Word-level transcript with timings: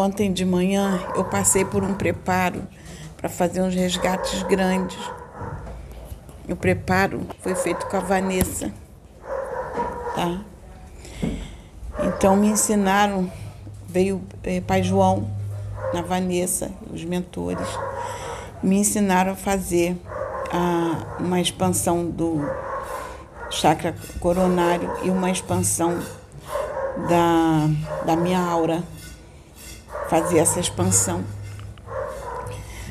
ontem 0.00 0.32
de 0.32 0.44
manhã 0.44 1.00
eu 1.14 1.24
passei 1.24 1.64
por 1.64 1.84
um 1.84 1.94
preparo 1.94 2.62
para 3.16 3.28
fazer 3.28 3.62
uns 3.62 3.74
resgates 3.74 4.42
grandes. 4.44 4.98
O 6.48 6.56
preparo 6.56 7.26
foi 7.40 7.54
feito 7.54 7.86
com 7.86 7.96
a 7.96 8.00
Vanessa, 8.00 8.72
tá? 10.14 10.40
Então 12.02 12.34
me 12.34 12.48
ensinaram, 12.48 13.30
veio 13.86 14.22
eh, 14.42 14.60
Pai 14.60 14.82
João 14.82 15.30
na 15.92 16.02
Vanessa, 16.02 16.70
os 16.92 17.04
mentores, 17.04 17.68
me 18.62 18.78
ensinaram 18.78 19.32
a 19.32 19.36
fazer 19.36 19.96
a, 20.50 21.20
uma 21.20 21.40
expansão 21.40 22.04
do 22.10 22.40
chakra 23.50 23.94
coronário 24.18 24.90
e 25.02 25.10
uma 25.10 25.30
expansão 25.30 25.98
da, 27.08 27.68
da 28.06 28.16
minha 28.16 28.40
aura. 28.40 28.82
Fazer 30.10 30.38
essa 30.38 30.58
expansão 30.58 31.24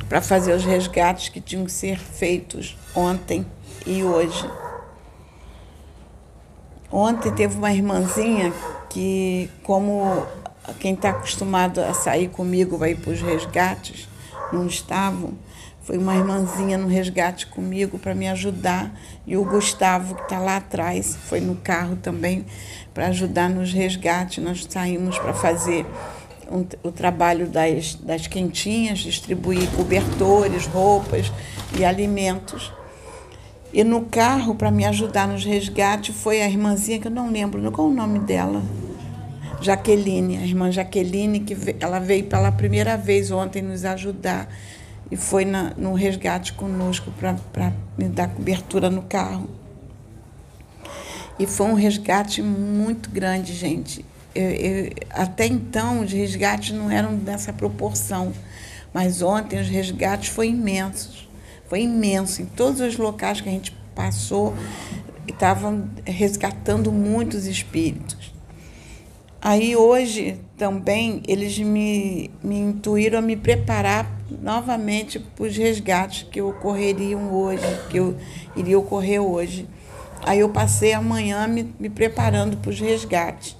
para 0.08 0.22
fazer 0.22 0.54
os 0.54 0.64
resgates 0.64 1.28
que 1.28 1.42
tinham 1.42 1.66
que 1.66 1.72
ser 1.72 2.00
feitos 2.00 2.78
ontem 2.96 3.46
e 3.86 4.04
hoje. 4.04 4.50
Ontem 6.90 7.32
teve 7.32 7.58
uma 7.58 7.72
irmãzinha 7.72 8.54
que, 8.90 9.50
como 9.62 10.26
quem 10.80 10.94
está 10.94 11.10
acostumado 11.10 11.80
a 11.82 11.94
sair 11.94 12.30
comigo 12.30 12.78
vai 12.78 12.96
para 12.96 13.12
os 13.12 13.22
resgates, 13.22 14.08
não 14.52 14.66
estavam, 14.66 15.34
foi 15.90 15.98
uma 15.98 16.16
irmãzinha 16.16 16.78
no 16.78 16.88
resgate 16.88 17.48
comigo 17.48 17.98
para 17.98 18.14
me 18.14 18.28
ajudar. 18.30 18.92
E 19.26 19.36
o 19.36 19.44
Gustavo, 19.44 20.14
que 20.14 20.22
está 20.22 20.38
lá 20.38 20.58
atrás, 20.58 21.18
foi 21.26 21.40
no 21.42 21.56
carro 21.56 21.96
também 21.96 22.46
para 22.94 23.08
ajudar 23.08 23.50
nos 23.50 23.74
resgates. 23.74 24.44
Nós 24.44 24.68
saímos 24.70 25.18
para 25.18 25.34
fazer 25.34 25.88
um, 26.52 26.66
o 26.84 26.92
trabalho 26.92 27.48
das, 27.48 27.96
das 27.96 28.28
quentinhas, 28.28 29.00
distribuir 29.00 29.70
cobertores, 29.72 30.66
roupas 30.66 31.32
e 31.78 31.86
alimentos. 31.86 32.74
E 33.72 33.84
no 33.84 34.06
carro, 34.06 34.56
para 34.56 34.72
me 34.72 34.86
ajudar 34.86 35.28
nos 35.28 35.46
resgates, 35.46 36.16
foi 36.16 36.42
a 36.42 36.50
irmãzinha, 36.50 37.00
que 37.00 37.08
eu 37.08 37.12
não 37.12 37.32
lembro, 37.32 37.72
qual 37.72 37.88
o 37.88 37.94
nome 37.94 38.20
dela? 38.20 38.64
Jaqueline, 39.62 40.38
a 40.38 40.42
irmã 40.42 40.72
Jaqueline, 40.72 41.42
que 41.42 41.56
ela 41.80 42.00
veio 42.00 42.26
pela 42.26 42.52
primeira 42.52 42.98
vez 42.98 43.30
ontem 43.30 43.62
nos 43.62 43.84
ajudar 43.86 44.50
e 45.12 45.18
foi 45.18 45.44
na, 45.44 45.74
no 45.76 45.94
resgate 45.94 46.54
conosco 46.54 47.12
para 47.12 47.74
me 47.98 48.08
dar 48.08 48.30
cobertura 48.30 48.90
no 48.90 49.02
carro. 49.04 49.50
E 51.38 51.46
foi 51.46 51.68
um 51.68 51.74
resgate 51.74 52.42
muito 52.42 53.10
grande, 53.10 53.54
gente. 53.54 54.06
Eu, 54.40 54.52
eu, 54.52 54.92
até 55.10 55.46
então, 55.46 56.00
os 56.00 56.14
resgates 56.14 56.74
não 56.74 56.90
eram 56.90 57.14
dessa 57.18 57.52
proporção, 57.52 58.32
mas 58.94 59.22
ontem 59.22 59.60
os 59.60 59.68
resgates 59.68 60.30
foram 60.30 60.52
imensos. 60.52 61.28
Foi 61.68 61.82
imenso. 61.82 62.42
Em 62.42 62.46
todos 62.46 62.80
os 62.80 62.96
locais 62.96 63.42
que 63.42 63.50
a 63.50 63.52
gente 63.52 63.76
passou, 63.94 64.56
estavam 65.28 65.90
resgatando 66.06 66.90
muitos 66.90 67.48
espíritos. 67.48 68.34
Aí 69.42 69.76
hoje 69.76 70.40
também 70.58 71.22
eles 71.28 71.58
me, 71.60 72.32
me 72.42 72.60
intuíram 72.60 73.20
a 73.20 73.22
me 73.22 73.36
preparar 73.36 74.10
novamente 74.42 75.20
para 75.20 75.46
os 75.46 75.58
resgates 75.58 76.26
que 76.32 76.42
ocorreriam 76.42 77.34
hoje, 77.34 77.64
que 77.90 77.98
eu 77.98 78.16
iria 78.56 78.80
ocorrer 78.80 79.22
hoje. 79.22 79.68
Aí 80.24 80.40
eu 80.40 80.50
passei 80.50 80.94
amanhã 80.94 81.46
me, 81.46 81.74
me 81.78 81.90
preparando 81.90 82.56
para 82.56 82.72
os 82.72 82.80
resgates. 82.80 83.59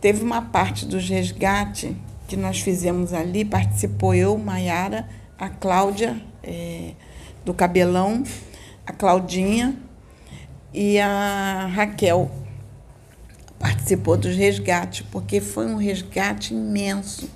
Teve 0.00 0.22
uma 0.22 0.42
parte 0.42 0.86
dos 0.86 1.08
resgates 1.08 1.94
que 2.26 2.36
nós 2.36 2.60
fizemos 2.60 3.12
ali, 3.12 3.44
participou 3.44 4.14
eu, 4.14 4.38
Maiara, 4.38 5.08
a 5.38 5.48
Cláudia 5.48 6.20
é, 6.42 6.92
do 7.44 7.52
Cabelão, 7.52 8.22
a 8.86 8.92
Claudinha 8.92 9.76
e 10.72 10.98
a 10.98 11.68
Raquel 11.72 12.30
participou 13.58 14.16
dos 14.16 14.34
resgates, 14.36 15.04
porque 15.10 15.40
foi 15.40 15.66
um 15.66 15.76
resgate 15.76 16.54
imenso. 16.54 17.28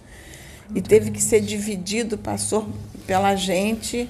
E 0.75 0.81
teve 0.81 1.11
que 1.11 1.21
ser 1.21 1.41
dividido, 1.41 2.17
passou 2.17 2.69
pela 3.07 3.37
gente. 3.37 4.09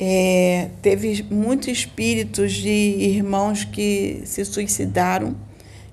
É, 0.00 0.70
teve 0.82 1.24
muitos 1.30 1.68
espíritos 1.68 2.52
de 2.52 2.68
irmãos 2.68 3.64
que 3.64 4.22
se 4.24 4.44
suicidaram, 4.44 5.36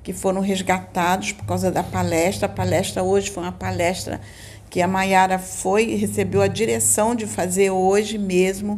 que 0.06 0.14
foram 0.14 0.40
resgatados 0.40 1.34
por 1.34 1.46
causa 1.46 1.72
da 1.72 1.84
palestra. 1.84 2.46
A 2.46 2.50
palestra 2.50 3.04
hoje 3.04 3.32
foi 3.32 3.44
uma 3.44 3.52
palestra 3.52 4.22
que 4.70 4.80
a 4.80 4.88
Maiara 4.88 5.40
foi 5.40 5.96
recebeu 5.96 6.42
a 6.42 6.48
direção 6.48 7.16
de 7.16 7.26
fazer 7.26 7.72
hoje 7.72 8.18
mesmo 8.18 8.78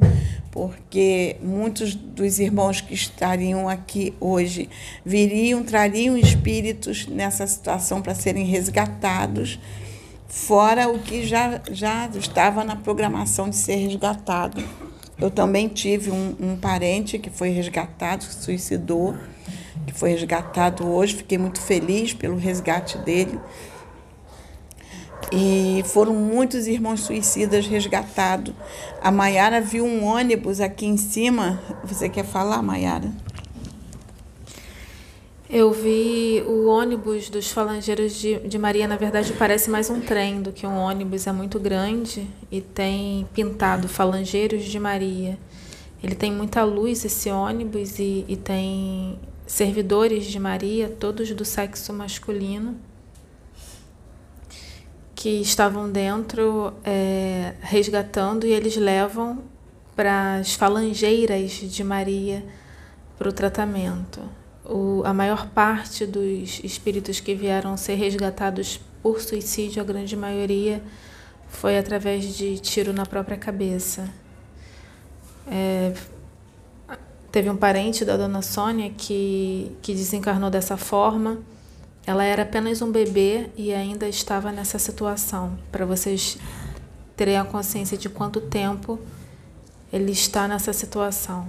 porque 0.52 1.36
muitos 1.40 1.94
dos 1.94 2.40
irmãos 2.40 2.82
que 2.82 2.94
estariam 2.94 3.68
aqui 3.68 4.14
hoje 4.20 4.70
viriam, 5.06 5.62
trariam 5.64 6.18
espíritos 6.18 7.06
nessa 7.06 7.46
situação 7.46 8.02
para 8.02 8.16
serem 8.16 8.44
resgatados, 8.46 9.60
fora 10.28 10.90
o 10.90 10.98
que 10.98 11.28
já, 11.28 11.62
já 11.70 12.10
estava 12.16 12.64
na 12.64 12.76
programação 12.76 13.50
de 13.50 13.56
ser 13.56 13.76
resgatado. 13.76 14.64
Eu 15.20 15.30
também 15.30 15.68
tive 15.68 16.10
um, 16.10 16.36
um 16.40 16.56
parente 16.56 17.20
que 17.20 17.30
foi 17.30 17.50
resgatado, 17.50 18.26
que 18.26 18.34
suicidou, 18.34 19.14
que 19.86 19.94
foi 19.94 20.12
resgatado 20.12 20.88
hoje, 20.88 21.16
fiquei 21.16 21.38
muito 21.38 21.62
feliz 21.62 22.14
pelo 22.14 22.38
resgate 22.38 22.98
dele. 23.00 23.40
E 25.32 25.84
foram 25.86 26.14
muitos 26.14 26.68
irmãos 26.68 27.02
suicidas 27.02 27.68
resgatados. 27.68 28.54
A 29.02 29.12
Maiara 29.12 29.60
viu 29.60 29.86
um 29.86 30.06
ônibus 30.06 30.62
aqui 30.62 30.86
em 30.86 30.96
cima. 30.96 31.60
Você 31.84 32.08
quer 32.08 32.24
falar, 32.24 32.62
Maiara? 32.62 33.12
Eu 35.50 35.72
vi 35.72 36.44
o 36.46 36.68
ônibus 36.68 37.30
dos 37.30 37.50
falangeiros 37.50 38.16
de, 38.16 38.38
de 38.40 38.58
Maria, 38.58 38.86
na 38.86 38.98
verdade, 38.98 39.32
parece 39.32 39.70
mais 39.70 39.90
um 39.90 40.02
trem 40.02 40.42
do 40.42 40.52
que 40.52 40.68
um 40.68 40.76
ônibus, 40.76 41.26
é 41.26 41.32
muito 41.32 41.58
grande 41.58 42.28
e 42.52 42.60
tem 42.60 43.26
pintado 43.34 43.88
falangeiros 43.88 44.66
de 44.66 44.78
Maria. 44.78 45.38
Ele 46.04 46.16
tem 46.16 46.34
muita 46.34 46.66
luz, 46.66 47.06
esse 47.06 47.30
ônibus, 47.30 47.98
e, 47.98 48.26
e 48.28 48.36
tem 48.36 49.18
servidores 49.48 50.26
de 50.26 50.40
Maria, 50.40 50.90
todos 50.90 51.32
do 51.32 51.46
sexo 51.46 51.94
masculino 51.94 52.76
que 55.16 55.42
estavam 55.42 55.90
dentro 55.90 56.74
é, 56.84 57.56
resgatando 57.62 58.46
e 58.46 58.52
eles 58.52 58.78
levam 58.78 59.42
para 59.96 60.36
as 60.36 60.54
falangeiras 60.54 61.52
de 61.54 61.84
Maria 61.84 62.46
para 63.18 63.28
o 63.28 63.32
tratamento. 63.32 64.22
O, 64.64 65.02
a 65.04 65.14
maior 65.14 65.50
parte 65.50 66.06
dos 66.06 66.60
espíritos 66.64 67.20
que 67.20 67.34
vieram 67.34 67.76
ser 67.78 67.96
resgatados 67.96 68.80
por 69.02 69.20
suicídio, 69.20 69.82
a 69.82 69.86
grande 69.86 70.16
maioria, 70.16 70.84
foi 71.48 71.80
através 71.80 72.36
de 72.36 72.60
tiro 72.60 72.94
na 72.94 73.06
própria 73.06 73.38
cabeça. 73.38 74.08
É, 75.50 75.94
teve 77.38 77.52
um 77.52 77.56
parente 77.56 78.04
da 78.04 78.18
dona 78.18 78.42
Sônia 78.42 78.92
que, 78.98 79.72
que 79.84 79.94
desencarnou 79.94 80.50
dessa 80.50 80.76
forma 80.76 81.38
ela 82.04 82.24
era 82.24 82.42
apenas 82.42 82.82
um 82.82 82.92
bebê 82.92 83.52
e 83.56 83.72
ainda 83.72 84.10
estava 84.10 84.52
nessa 84.52 84.80
situação, 84.80 85.56
para 85.72 85.86
vocês 85.86 86.40
terem 87.16 87.38
a 87.38 87.46
consciência 87.46 87.96
de 87.96 88.10
quanto 88.10 88.42
tempo 88.42 89.00
ele 89.94 90.14
está 90.14 90.48
nessa 90.48 90.74
situação. 90.74 91.48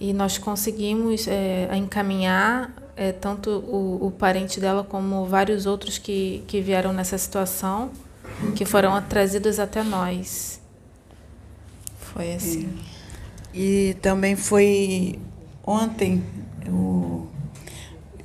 E 0.00 0.12
nós 0.12 0.36
conseguimos 0.36 1.28
é, 1.28 1.68
encaminhar 1.76 2.72
é, 2.96 3.12
tanto 3.12 3.50
o, 3.50 4.06
o, 4.06 4.10
parente 4.10 4.58
dela 4.58 4.82
como 4.82 5.26
vários 5.26 5.64
outros 5.64 5.96
que, 5.96 6.42
que 6.48 6.60
vieram 6.60 6.92
nessa 6.92 7.16
situação, 7.18 7.92
que 8.56 8.64
foram 8.64 9.00
trazidos 9.02 9.60
até 9.60 9.84
nós. 9.84 10.60
Foi 12.00 12.32
assim. 12.32 12.74
E, 12.94 12.97
e 13.52 13.96
também 14.02 14.36
foi 14.36 15.18
ontem 15.64 16.22
o 16.68 17.26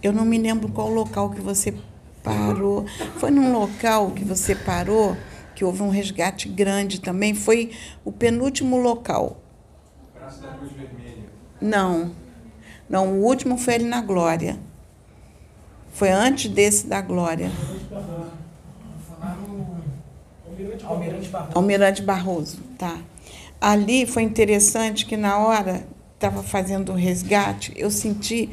eu 0.03 0.11
não 0.11 0.25
me 0.25 0.37
lembro 0.37 0.67
qual 0.67 0.89
local 0.89 1.29
que 1.29 1.39
você 1.39 1.73
parou. 2.21 2.85
Foi 3.17 3.31
num 3.31 3.53
local 3.53 4.11
que 4.11 4.25
você 4.25 4.53
parou, 4.53 5.15
que 5.55 5.63
houve 5.63 5.81
um 5.81 5.89
resgate 5.89 6.49
grande 6.49 6.99
também. 6.99 7.33
Foi 7.33 7.71
o 8.03 8.11
penúltimo 8.11 8.77
local. 8.77 9.37
Praça 10.13 10.41
da 10.41 10.49
Cruz 10.55 10.73
Vermelha. 10.73 11.29
Não. 11.61 12.11
Não, 12.89 13.13
o 13.13 13.23
último 13.23 13.57
foi 13.57 13.75
ali 13.75 13.85
na 13.85 14.01
Glória. 14.01 14.59
Foi 15.93 16.09
antes 16.09 16.51
desse 16.51 16.85
da 16.85 17.01
Glória. 17.01 17.49
Almirante 20.83 21.29
Barroso. 21.29 21.51
Almirante 21.57 22.01
Barroso, 22.01 22.57
tá. 22.77 22.97
Ali 23.63 24.05
foi 24.05 24.23
interessante 24.23 25.05
que 25.05 25.15
na 25.15 25.37
hora 25.37 25.87
estava 26.15 26.43
fazendo 26.43 26.91
o 26.91 26.95
resgate, 26.95 27.71
eu 27.77 27.89
senti 27.89 28.49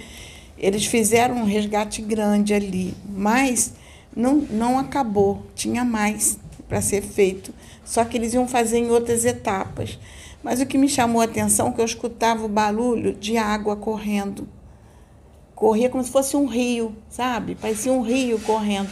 eles 0.57 0.87
fizeram 0.87 1.39
um 1.39 1.45
resgate 1.45 2.01
grande 2.01 2.55
ali, 2.55 2.95
mas 3.09 3.73
não, 4.15 4.37
não 4.37 4.79
acabou, 4.79 5.43
tinha 5.53 5.85
mais 5.85 6.39
para 6.69 6.81
ser 6.81 7.03
feito, 7.03 7.53
só 7.85 8.05
que 8.05 8.17
eles 8.17 8.35
iam 8.35 8.47
fazer 8.47 8.79
em 8.79 8.89
outras 8.91 9.25
etapas. 9.25 9.99
Mas 10.45 10.61
o 10.61 10.67
que 10.67 10.79
me 10.79 10.89
chamou 10.89 11.21
a 11.21 11.25
atenção 11.25 11.71
é 11.71 11.73
que 11.73 11.81
eu 11.81 11.85
escutava 11.85 12.45
o 12.45 12.49
barulho 12.49 13.13
de 13.13 13.37
água 13.37 13.75
correndo. 13.75 14.47
Corria 15.57 15.91
como 15.91 16.05
se 16.05 16.11
fosse 16.13 16.37
um 16.37 16.47
rio, 16.47 16.95
sabe? 17.09 17.57
Parecia 17.57 17.93
um 17.93 18.01
rio 18.01 18.39
correndo. 18.43 18.89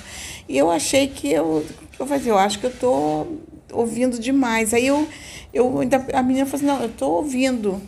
E 0.48 0.58
eu 0.58 0.68
achei 0.68 1.06
que 1.06 1.30
eu, 1.30 1.64
eu 1.96 2.06
falei, 2.06 2.28
eu 2.28 2.36
acho 2.36 2.58
que 2.58 2.66
eu 2.66 2.70
estou 2.70 3.38
ouvindo 3.72 4.18
demais. 4.18 4.72
Aí 4.74 4.86
eu, 4.86 5.06
eu 5.52 5.80
ainda, 5.80 6.04
a 6.12 6.22
menina 6.22 6.46
falou 6.46 6.56
assim, 6.56 6.66
não, 6.66 6.82
eu 6.82 6.90
estou 6.90 7.12
ouvindo. 7.16 7.80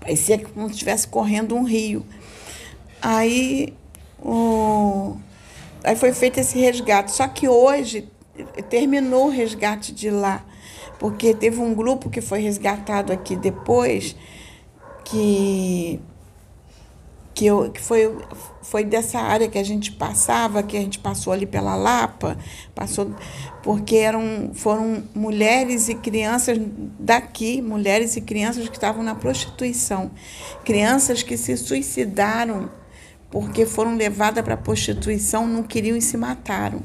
Parecia 0.00 0.38
como 0.38 0.66
se 0.68 0.74
estivesse 0.74 1.06
correndo 1.08 1.54
um 1.54 1.62
rio. 1.62 2.04
Aí, 3.02 3.74
o, 4.18 5.16
aí 5.84 5.96
foi 5.96 6.12
feito 6.12 6.38
esse 6.38 6.58
resgate. 6.58 7.12
Só 7.12 7.28
que 7.28 7.48
hoje 7.48 8.08
terminou 8.68 9.26
o 9.26 9.30
resgate 9.30 9.92
de 9.92 10.10
lá, 10.10 10.44
porque 10.98 11.34
teve 11.34 11.60
um 11.60 11.74
grupo 11.74 12.08
que 12.08 12.20
foi 12.20 12.40
resgatado 12.40 13.12
aqui 13.12 13.36
depois, 13.36 14.16
que 15.04 16.00
que, 17.40 17.46
eu, 17.46 17.70
que 17.70 17.80
foi, 17.80 18.14
foi 18.70 18.84
dessa 18.84 19.18
área 19.18 19.48
que 19.48 19.58
a 19.58 19.64
gente 19.64 19.90
passava, 19.90 20.62
que 20.62 20.76
a 20.76 20.80
gente 20.80 21.00
passou 21.00 21.32
ali 21.32 21.44
pela 21.44 21.74
Lapa, 21.74 22.38
passou 22.72 23.12
porque 23.64 23.96
eram, 23.96 24.52
foram 24.54 25.02
mulheres 25.12 25.88
e 25.88 25.94
crianças 25.96 26.56
daqui, 26.96 27.60
mulheres 27.60 28.14
e 28.14 28.20
crianças 28.20 28.68
que 28.68 28.76
estavam 28.76 29.02
na 29.02 29.16
prostituição, 29.16 30.12
crianças 30.64 31.20
que 31.20 31.36
se 31.36 31.56
suicidaram 31.56 32.70
porque 33.28 33.66
foram 33.66 33.96
levadas 33.96 34.44
para 34.44 34.54
a 34.54 34.56
prostituição, 34.56 35.48
não 35.48 35.64
queriam 35.64 35.96
e 35.96 36.00
se 36.00 36.16
mataram. 36.16 36.80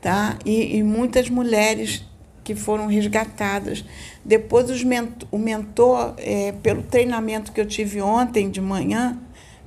Tá? 0.00 0.38
E, 0.44 0.76
e 0.76 0.82
muitas 0.84 1.28
mulheres 1.28 2.04
que 2.44 2.54
foram 2.54 2.86
resgatadas. 2.86 3.84
Depois, 4.24 4.70
os 4.70 4.84
ment 4.84 5.08
o 5.32 5.38
mentor, 5.38 6.14
é, 6.18 6.52
pelo 6.62 6.82
treinamento 6.82 7.50
que 7.50 7.60
eu 7.60 7.66
tive 7.66 8.00
ontem 8.00 8.48
de 8.50 8.60
manhã 8.60 9.18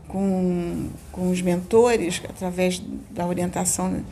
com, 0.08 0.90
com 1.12 1.30
os 1.30 1.42
mentores, 1.42 2.22
através 2.28 2.82
da 3.12 3.26
orientação 3.26 4.04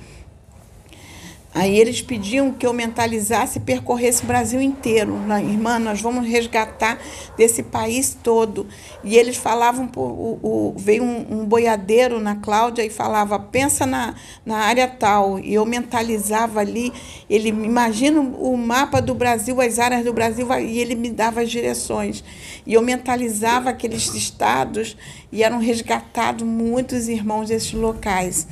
Aí 1.55 1.77
eles 1.79 2.01
pediam 2.01 2.51
que 2.51 2.65
eu 2.65 2.73
mentalizasse 2.73 3.59
e 3.59 3.61
percorresse 3.61 4.23
o 4.23 4.25
Brasil 4.25 4.59
inteiro. 4.59 5.15
Irmã, 5.39 5.77
nós 5.77 6.01
vamos 6.01 6.27
resgatar 6.27 6.97
desse 7.37 7.61
país 7.61 8.17
todo. 8.23 8.65
E 9.03 9.15
eles 9.17 9.37
falavam, 9.37 9.87
o, 9.95 10.73
veio 10.75 11.03
um, 11.03 11.41
um, 11.41 11.45
boiadeiro 11.45 12.19
na 12.19 12.37
Cláudia 12.37 12.83
e 12.83 12.89
falava, 12.89 13.37
pensa 13.37 13.85
na, 13.85 14.15
na 14.43 14.57
área 14.57 14.87
tal. 14.87 15.37
E 15.37 15.53
eu 15.53 15.63
mentalizava 15.63 16.59
ali, 16.59 16.91
ele 17.29 17.49
imagina 17.49 18.19
o 18.19 18.57
mapa 18.57 18.99
do 18.99 19.13
Brasil, 19.13 19.61
as 19.61 19.77
áreas 19.77 20.03
do 20.03 20.11
Brasil, 20.11 20.47
e 20.59 20.79
ele 20.79 20.95
me 20.95 21.11
dava 21.11 21.41
as 21.41 21.51
direções. 21.51 22.23
E 22.65 22.73
eu 22.73 22.81
mentalizava 22.81 23.69
aqueles 23.69 24.15
estados 24.15 24.97
e 25.31 25.43
eram 25.43 25.59
resgatados 25.59 26.47
muitos 26.47 27.07
irmãos 27.07 27.49
desses 27.49 27.73
locais 27.73 28.47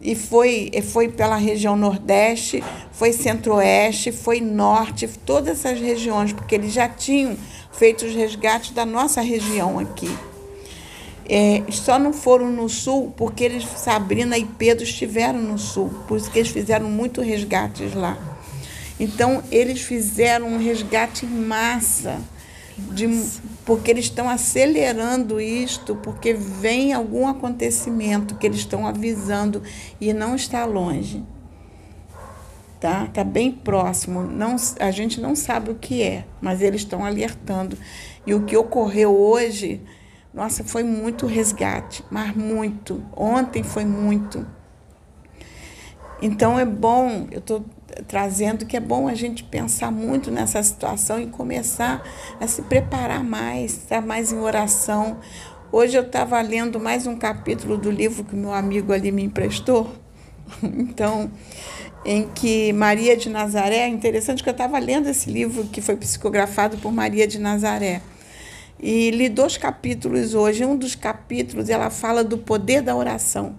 e 0.00 0.14
foi, 0.14 0.70
foi 0.92 1.08
pela 1.08 1.36
região 1.36 1.76
Nordeste, 1.76 2.62
foi 2.92 3.12
Centro-Oeste, 3.12 4.12
foi 4.12 4.40
Norte, 4.40 5.08
todas 5.24 5.58
essas 5.64 5.80
regiões, 5.80 6.32
porque 6.32 6.54
eles 6.54 6.72
já 6.72 6.88
tinham 6.88 7.36
feito 7.72 8.04
os 8.04 8.14
resgates 8.14 8.70
da 8.70 8.84
nossa 8.84 9.20
região 9.20 9.78
aqui. 9.78 10.10
É, 11.26 11.62
só 11.70 11.98
não 11.98 12.12
foram 12.12 12.50
no 12.50 12.68
Sul 12.68 13.12
porque 13.16 13.44
eles, 13.44 13.64
Sabrina 13.76 14.36
e 14.36 14.44
Pedro 14.44 14.84
estiveram 14.84 15.40
no 15.40 15.58
Sul, 15.58 15.88
por 16.06 16.18
isso 16.18 16.30
que 16.30 16.38
eles 16.38 16.50
fizeram 16.50 16.90
muito 16.90 17.22
resgates 17.22 17.94
lá. 17.94 18.18
Então, 19.00 19.42
eles 19.50 19.80
fizeram 19.80 20.48
um 20.48 20.58
resgate 20.58 21.26
em 21.26 21.28
massa 21.28 22.20
de, 22.76 23.06
porque 23.64 23.90
eles 23.90 24.04
estão 24.04 24.28
acelerando 24.28 25.40
isto, 25.40 25.96
porque 25.96 26.34
vem 26.34 26.92
algum 26.92 27.26
acontecimento 27.26 28.34
que 28.36 28.46
eles 28.46 28.58
estão 28.58 28.86
avisando 28.86 29.62
e 30.00 30.12
não 30.12 30.34
está 30.34 30.64
longe. 30.64 31.24
Tá? 32.78 33.04
Está 33.04 33.24
bem 33.24 33.50
próximo. 33.50 34.22
Não, 34.22 34.56
a 34.78 34.90
gente 34.90 35.18
não 35.18 35.34
sabe 35.34 35.70
o 35.70 35.74
que 35.74 36.02
é, 36.02 36.26
mas 36.42 36.60
eles 36.60 36.82
estão 36.82 37.04
alertando. 37.04 37.78
E 38.26 38.34
o 38.34 38.44
que 38.44 38.54
ocorreu 38.56 39.16
hoje, 39.18 39.80
nossa, 40.32 40.62
foi 40.62 40.82
muito 40.82 41.26
resgate, 41.26 42.04
mas 42.10 42.36
muito. 42.36 43.02
Ontem 43.16 43.62
foi 43.62 43.86
muito. 43.86 44.46
Então 46.20 46.58
é 46.58 46.64
bom, 46.66 47.26
eu 47.30 47.38
estou 47.38 47.64
trazendo 48.06 48.66
que 48.66 48.76
é 48.76 48.80
bom 48.80 49.08
a 49.08 49.14
gente 49.14 49.44
pensar 49.44 49.90
muito 49.90 50.30
nessa 50.30 50.62
situação 50.62 51.20
e 51.20 51.26
começar 51.26 52.02
a 52.40 52.46
se 52.46 52.62
preparar 52.62 53.22
mais, 53.22 53.72
estar 53.72 54.02
mais 54.02 54.32
em 54.32 54.38
oração. 54.38 55.18
Hoje 55.70 55.96
eu 55.96 56.02
estava 56.02 56.40
lendo 56.40 56.78
mais 56.80 57.06
um 57.06 57.16
capítulo 57.16 57.76
do 57.76 57.90
livro 57.90 58.24
que 58.24 58.34
meu 58.34 58.52
amigo 58.52 58.92
ali 58.92 59.10
me 59.10 59.22
emprestou. 59.22 59.90
Então, 60.62 61.30
em 62.04 62.28
que 62.28 62.72
Maria 62.72 63.16
de 63.16 63.30
Nazaré, 63.30 63.78
é 63.78 63.88
interessante 63.88 64.42
que 64.42 64.48
eu 64.48 64.52
estava 64.52 64.78
lendo 64.78 65.08
esse 65.08 65.30
livro 65.30 65.64
que 65.64 65.80
foi 65.80 65.96
psicografado 65.96 66.76
por 66.76 66.92
Maria 66.92 67.26
de 67.26 67.38
Nazaré. 67.38 68.02
E 68.78 69.10
li 69.10 69.28
dois 69.30 69.56
capítulos 69.56 70.34
hoje. 70.34 70.64
Um 70.64 70.76
dos 70.76 70.94
capítulos 70.94 71.70
ela 71.70 71.88
fala 71.88 72.22
do 72.22 72.36
poder 72.36 72.82
da 72.82 72.94
oração 72.94 73.56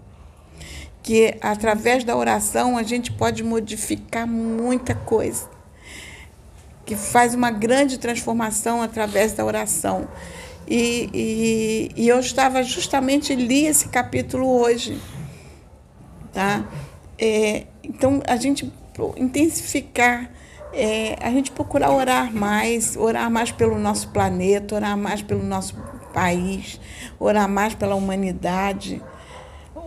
que 1.06 1.38
através 1.40 2.04
da 2.04 2.16
oração 2.16 2.80
a 2.80 2.82
gente 2.82 3.12
pode 3.12 3.44
modificar 3.44 4.26
muita 4.26 4.96
coisa, 4.96 5.48
que 6.84 6.96
faz 6.96 7.36
uma 7.36 7.52
grande 7.52 8.00
transformação 8.00 8.82
através 8.82 9.32
da 9.34 9.46
oração. 9.46 10.08
E, 10.68 11.08
e, 11.14 11.92
e 11.96 12.08
eu 12.08 12.20
estava 12.20 12.64
justamente 12.64 13.36
li 13.36 13.68
esse 13.68 13.88
capítulo 13.90 14.48
hoje, 14.48 15.00
tá? 16.34 16.66
É, 17.20 17.68
então 17.84 18.24
a 18.26 18.36
gente 18.36 18.74
intensificar 19.16 20.32
é, 20.74 21.18
a 21.22 21.30
gente 21.30 21.52
procurar 21.52 21.92
orar 21.92 22.34
mais, 22.34 22.98
orar 22.98 23.30
mais 23.30 23.52
pelo 23.52 23.78
nosso 23.78 24.10
planeta, 24.10 24.74
orar 24.74 24.98
mais 24.98 25.22
pelo 25.22 25.44
nosso 25.44 25.76
país, 26.12 26.80
orar 27.20 27.48
mais 27.48 27.76
pela 27.76 27.94
humanidade. 27.94 29.00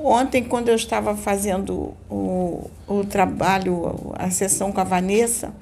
Ontem, 0.02 0.45
quando 0.45 0.69
eu 0.69 0.76
estava 0.76 1.17
fazendo 1.17 1.93
o, 2.09 2.71
o 2.87 3.05
trabalho, 3.05 4.14
a 4.14 4.31
sessão 4.31 4.71
com 4.71 4.81
a 4.81 4.85
Vanessa, 4.85 5.52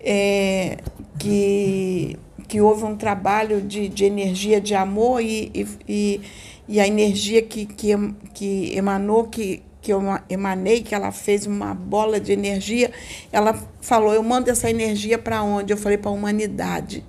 é, 0.00 0.78
que, 1.18 2.18
que 2.48 2.62
houve 2.62 2.84
um 2.84 2.96
trabalho 2.96 3.60
de, 3.60 3.88
de 3.88 4.06
energia 4.06 4.58
de 4.58 4.74
amor 4.74 5.20
e, 5.22 5.66
e, 5.86 6.20
e 6.66 6.80
a 6.80 6.86
energia 6.86 7.42
que, 7.42 7.66
que, 7.66 7.92
que 8.32 8.74
emanou, 8.74 9.24
que, 9.24 9.62
que 9.82 9.92
eu 9.92 10.02
emanei, 10.30 10.82
que 10.82 10.94
ela 10.94 11.12
fez 11.12 11.46
uma 11.46 11.74
bola 11.74 12.18
de 12.18 12.32
energia, 12.32 12.90
ela 13.30 13.54
falou: 13.82 14.14
Eu 14.14 14.22
mando 14.22 14.50
essa 14.50 14.70
energia 14.70 15.18
para 15.18 15.42
onde? 15.42 15.74
Eu 15.74 15.76
falei: 15.76 15.98
para 15.98 16.10
a 16.10 16.14
humanidade. 16.14 17.04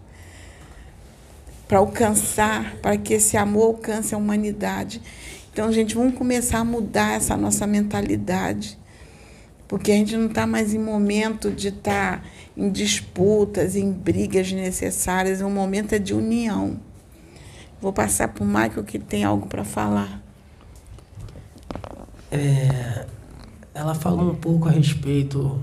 Para 1.70 1.80
alcançar, 1.80 2.76
para 2.82 2.98
que 2.98 3.14
esse 3.14 3.38
amor 3.38 3.68
alcance 3.68 4.14
a 4.14 4.18
humanidade. 4.18 5.02
Então, 5.60 5.74
gente, 5.74 5.94
vamos 5.94 6.16
começar 6.16 6.60
a 6.60 6.64
mudar 6.64 7.16
essa 7.16 7.36
nossa 7.36 7.68
mentalidade, 7.68 8.80
porque 9.68 9.92
a 9.92 9.96
gente 9.96 10.16
não 10.16 10.28
está 10.28 10.48
mais 10.48 10.74
em 10.74 10.80
momento 10.80 11.52
de 11.52 11.68
estar 11.68 12.22
tá 12.22 12.24
em 12.56 12.72
disputas, 12.72 13.76
em 13.76 13.92
brigas 13.92 14.54
necessárias, 14.54 15.42
o 15.42 15.50
momento 15.50 15.92
é 15.92 16.00
de 16.00 16.14
união. 16.14 16.80
Vou 17.82 17.92
passar 17.92 18.30
para 18.30 18.42
o 18.42 18.48
Michael 18.48 18.86
que 18.86 18.98
tem 18.98 19.26
algo 19.26 19.48
para 19.48 19.66
falar. 19.66 20.24
É, 22.32 23.06
ela 23.74 23.94
falou 23.94 24.32
um 24.32 24.36
pouco 24.36 24.70
a 24.70 24.72
respeito 24.72 25.62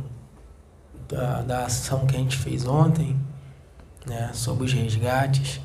da, 1.08 1.40
da 1.40 1.64
ação 1.64 2.06
que 2.06 2.14
a 2.14 2.18
gente 2.18 2.36
fez 2.36 2.66
ontem, 2.66 3.16
né, 4.06 4.28
sobre 4.34 4.66
os 4.66 4.74
resgates. 4.74 5.58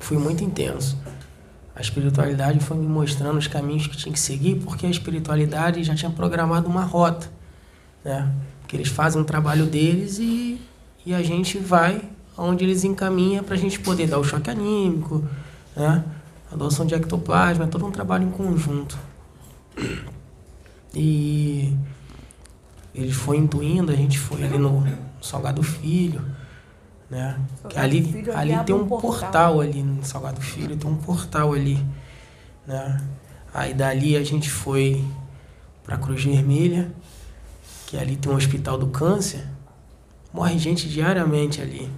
Foi 0.00 0.18
muito 0.18 0.42
intenso. 0.42 0.98
A 1.78 1.80
espiritualidade 1.80 2.58
foi 2.58 2.76
me 2.76 2.88
mostrando 2.88 3.38
os 3.38 3.46
caminhos 3.46 3.86
que 3.86 3.96
tinha 3.96 4.12
que 4.12 4.18
seguir, 4.18 4.56
porque 4.56 4.84
a 4.84 4.90
espiritualidade 4.90 5.84
já 5.84 5.94
tinha 5.94 6.10
programado 6.10 6.68
uma 6.68 6.82
rota, 6.82 7.30
né? 8.04 8.34
Que 8.66 8.76
eles 8.76 8.88
fazem 8.88 9.22
um 9.22 9.24
trabalho 9.24 9.64
deles 9.64 10.18
e, 10.18 10.60
e 11.06 11.14
a 11.14 11.22
gente 11.22 11.56
vai 11.56 12.02
onde 12.36 12.64
eles 12.64 12.82
encaminham 12.82 13.44
para 13.44 13.54
a 13.54 13.58
gente 13.58 13.78
poder 13.78 14.08
dar 14.08 14.18
o 14.18 14.24
choque 14.24 14.50
anímico, 14.50 15.24
né? 15.76 16.04
A 16.50 16.56
doação 16.56 16.84
de 16.84 16.96
ectoplasma, 16.96 17.64
é 17.64 17.68
todo 17.68 17.86
um 17.86 17.92
trabalho 17.92 18.26
em 18.26 18.30
conjunto. 18.30 18.98
E 20.92 21.76
eles 22.92 23.14
foram 23.14 23.38
intuindo, 23.38 23.92
a 23.92 23.94
gente 23.94 24.18
foi 24.18 24.42
ali 24.42 24.58
no 24.58 24.84
Salgado 25.22 25.62
Filho, 25.62 26.24
né? 27.10 27.38
Que 27.68 27.78
ali, 27.78 28.24
ali 28.34 28.64
tem 28.64 28.74
um 28.74 28.86
portal. 28.86 29.00
portal 29.00 29.60
ali 29.60 29.82
no 29.82 30.04
Salgado 30.04 30.40
Filho, 30.40 30.76
tem 30.76 30.90
um 30.90 30.96
portal 30.96 31.52
ali, 31.52 31.84
né? 32.66 33.00
Aí 33.52 33.72
dali 33.72 34.16
a 34.16 34.22
gente 34.22 34.50
foi 34.50 35.04
para 35.84 35.94
a 35.94 35.98
Cruz 35.98 36.22
Vermelha, 36.22 36.92
que 37.86 37.96
ali 37.96 38.16
tem 38.16 38.30
um 38.30 38.36
hospital 38.36 38.76
do 38.76 38.88
câncer. 38.88 39.46
Morre 40.32 40.58
gente 40.58 40.88
diariamente 40.88 41.62
ali. 41.62 41.90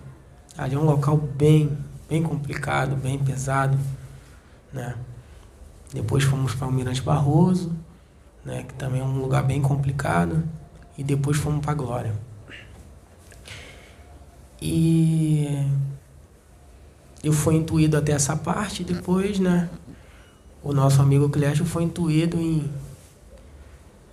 Ali 0.57 0.75
é 0.77 0.79
um 0.79 0.85
local 0.85 1.17
bem, 1.17 1.77
bem 2.09 2.23
complicado, 2.23 2.95
bem 2.95 3.19
pesado, 3.19 3.77
né? 4.73 4.95
Depois 5.93 6.23
fomos 6.23 6.55
para 6.55 6.67
o 6.67 6.71
Almirante 6.71 7.03
Barroso, 7.03 7.75
né, 8.45 8.63
que 8.63 8.75
também 8.75 9.01
é 9.01 9.05
um 9.05 9.19
lugar 9.21 9.43
bem 9.43 9.61
complicado, 9.61 10.45
e 10.97 11.03
depois 11.03 11.37
fomos 11.37 11.65
para 11.65 11.75
Glória. 11.75 12.15
E 14.61 15.67
eu 17.23 17.33
fui 17.33 17.57
intuído 17.57 17.97
até 17.97 18.13
essa 18.13 18.37
parte, 18.37 18.85
depois, 18.85 19.39
né, 19.39 19.69
o 20.63 20.73
nosso 20.73 21.01
amigo 21.01 21.29
Clécio 21.29 21.65
foi 21.65 21.85
intuído 21.85 22.39
em, 22.39 22.71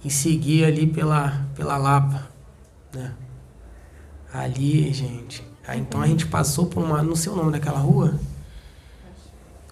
em 0.04 0.10
seguir 0.10 0.66
ali 0.66 0.88
pela, 0.88 1.46
pela 1.56 1.78
Lapa, 1.78 2.28
né? 2.94 3.14
Ali, 4.34 4.94
gente. 4.94 5.44
Aí, 5.68 5.80
então 5.80 6.02
a 6.02 6.08
gente 6.08 6.26
passou 6.28 6.68
por 6.68 6.84
uma, 6.84 7.02
não 7.02 7.16
sei 7.16 7.32
o 7.32 7.36
nome 7.36 7.52
daquela 7.52 7.80
rua, 7.80 8.18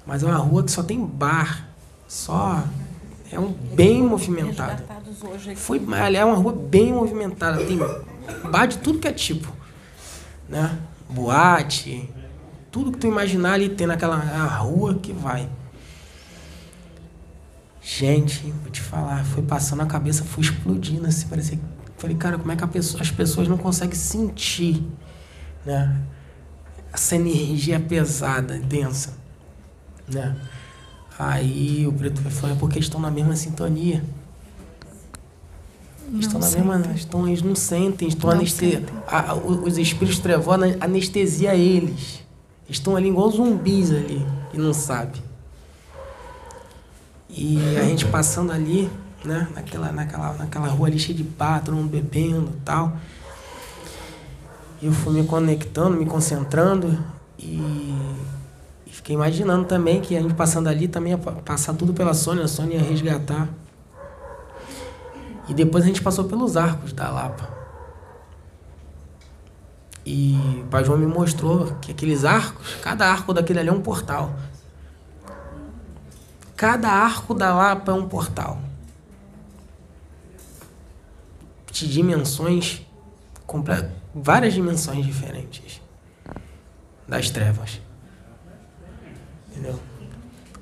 mas 0.05 0.23
é 0.23 0.25
uma 0.25 0.37
rua 0.37 0.63
que 0.63 0.71
só 0.71 0.83
tem 0.83 1.03
bar, 1.05 1.69
só 2.07 2.63
é 3.31 3.39
um 3.39 3.51
bem 3.51 4.03
movimentado. 4.03 4.83
Foi, 5.55 5.81
ali 5.93 6.17
é 6.17 6.25
uma 6.25 6.35
rua 6.35 6.53
bem 6.53 6.93
movimentada, 6.93 7.63
tem 7.65 7.77
bar 8.49 8.65
de 8.65 8.77
tudo 8.79 8.99
que 8.99 9.07
é 9.07 9.13
tipo, 9.13 9.51
né? 10.47 10.77
Boate, 11.09 12.09
tudo 12.71 12.91
que 12.91 12.97
tu 12.97 13.07
imaginar 13.07 13.53
ali 13.53 13.69
tem 13.69 13.87
naquela 13.87 14.17
rua 14.57 14.95
que 14.95 15.13
vai. 15.13 15.49
Gente, 17.81 18.51
vou 18.63 18.71
te 18.71 18.81
falar, 18.81 19.23
foi 19.23 19.43
passando 19.43 19.81
a 19.81 19.85
cabeça, 19.85 20.23
foi 20.23 20.43
explodindo 20.43 21.05
assim, 21.05 21.27
parecia. 21.27 21.59
Falei, 21.97 22.17
cara, 22.17 22.37
como 22.37 22.51
é 22.51 22.55
que 22.55 22.67
pessoa, 22.67 23.01
as 23.01 23.11
pessoas 23.11 23.47
não 23.47 23.57
conseguem 23.57 23.95
sentir, 23.95 24.83
né? 25.65 25.95
Essa 26.91 27.15
energia 27.15 27.79
pesada, 27.79 28.57
densa, 28.57 29.13
né? 30.11 30.35
Aí 31.17 31.87
o 31.87 31.93
preto 31.93 32.21
falou, 32.29 32.55
é 32.55 32.59
porque 32.59 32.79
estão 32.79 32.99
na 32.99 33.09
mesma 33.09 33.35
sintonia. 33.35 34.03
Estão 36.19 36.39
na 36.39 36.49
mesma. 36.49 36.93
Estão, 36.95 37.27
eles 37.27 37.41
não 37.41 37.55
sentem, 37.55 38.07
estão 38.07 38.29
anestesiados. 38.29 38.89
Os 39.63 39.77
espíritos 39.77 40.19
trevosos 40.19 40.75
anestesia 40.79 41.55
eles. 41.55 42.23
Estão 42.67 42.95
ali 42.95 43.09
igual 43.09 43.29
zumbis 43.29 43.91
ali, 43.91 44.25
e 44.53 44.57
não 44.57 44.73
sabem. 44.73 45.21
E 47.29 47.59
a 47.77 47.83
gente 47.83 48.05
passando 48.05 48.51
ali, 48.51 48.89
né, 49.23 49.47
naquela, 49.53 49.91
naquela, 49.91 50.33
naquela 50.33 50.67
rua 50.67 50.87
ali 50.87 50.97
cheia 50.97 51.15
de 51.15 51.23
bar, 51.23 51.61
todo 51.63 51.75
mundo 51.75 51.89
bebendo 51.89 52.51
e 52.55 52.61
tal. 52.63 52.97
Eu 54.81 54.91
fui 54.91 55.13
me 55.13 55.27
conectando, 55.27 55.97
me 55.97 56.05
concentrando 56.05 56.97
e, 57.37 57.57
e, 58.85 58.91
fiquei 58.91 59.15
imaginando 59.15 59.65
também 59.65 60.01
que 60.01 60.15
a 60.15 60.21
gente 60.21 60.33
passando 60.33 60.67
ali 60.67 60.87
também 60.87 61.11
ia 61.11 61.17
passar 61.17 61.73
tudo 61.73 61.93
pela 61.93 62.13
Sônia, 62.13 62.45
a 62.45 62.47
Sônia 62.47 62.77
ia 62.77 62.83
resgatar. 62.83 63.49
E 65.47 65.53
depois 65.53 65.83
a 65.83 65.87
gente 65.87 66.01
passou 66.01 66.25
pelos 66.25 66.57
arcos 66.57 66.91
da 66.91 67.09
Lapa. 67.09 67.49
E 70.05 70.37
o 70.63 70.67
Pai 70.67 70.83
João 70.83 70.99
me 70.99 71.07
mostrou 71.07 71.75
que 71.81 71.91
aqueles 71.91 72.23
arcos, 72.23 72.75
cada 72.75 73.09
arco 73.09 73.33
daquele 73.33 73.59
ali 73.59 73.69
é 73.69 73.73
um 73.73 73.81
portal. 73.81 74.35
Cada 76.55 76.89
arco 76.89 77.33
da 77.33 77.53
Lapa 77.53 77.91
é 77.91 77.95
um 77.95 78.07
portal. 78.07 78.59
De 81.71 81.87
dimensões, 81.87 82.81
várias 84.13 84.53
dimensões 84.53 85.05
diferentes 85.05 85.81
das 87.07 87.29
trevas. 87.29 87.81
Entendeu? 89.49 89.79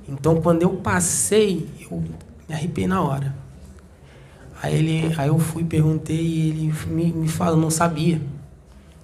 Então 0.07 0.41
quando 0.41 0.61
eu 0.61 0.75
passei, 0.77 1.69
eu 1.79 2.03
me 2.47 2.55
arrepiei 2.55 2.87
na 2.87 3.01
hora. 3.01 3.42
Aí, 4.63 4.75
ele, 4.75 5.13
aí 5.17 5.27
eu 5.27 5.37
fui, 5.37 5.61
perguntei 5.65 6.21
e 6.21 6.49
ele 6.49 6.73
me, 6.87 7.11
me 7.11 7.27
falou, 7.27 7.57
não 7.57 7.69
sabia. 7.69 8.21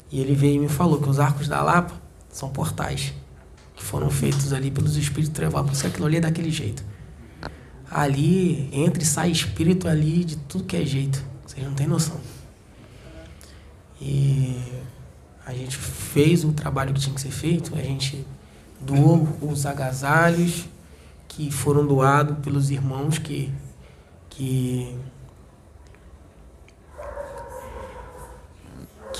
E 0.10 0.22
ele 0.22 0.34
veio 0.34 0.56
e 0.56 0.60
me 0.60 0.70
falou 0.70 1.02
que 1.02 1.10
os 1.10 1.20
arcos 1.20 1.50
da 1.50 1.62
Lapa 1.62 1.94
são 2.30 2.50
portais 2.50 3.14
que 3.76 3.84
foram 3.84 4.10
feitos 4.10 4.54
ali 4.54 4.72
pelos 4.72 4.96
espíritos 4.96 5.36
trevosos. 5.36 5.68
Por 5.68 5.76
isso 5.76 5.88
aquilo 5.88 6.06
ali 6.06 6.16
é 6.16 6.22
daquele 6.22 6.50
jeito. 6.50 6.82
Ali 7.92 8.70
entra 8.72 9.04
e 9.04 9.06
sai 9.06 9.32
espírito 9.32 9.86
ali 9.86 10.24
de 10.24 10.38
tudo 10.38 10.64
que 10.64 10.78
é 10.78 10.86
jeito. 10.86 11.22
Vocês 11.46 11.66
não 11.66 11.74
têm 11.74 11.88
noção. 11.88 12.22
E 14.00 14.62
a 15.46 15.54
gente 15.54 15.76
fez 15.76 16.46
o 16.46 16.54
trabalho 16.54 16.94
que 16.94 17.02
tinha 17.02 17.14
que 17.14 17.20
ser 17.20 17.32
feito. 17.32 17.76
A 17.76 17.82
gente 17.82 18.26
doou 18.80 19.28
os 19.42 19.66
agasalhos 19.66 20.70
que 21.28 21.52
foram 21.52 21.86
doados 21.86 22.38
pelos 22.40 22.70
irmãos 22.70 23.18
que, 23.18 23.52
que, 24.30 24.96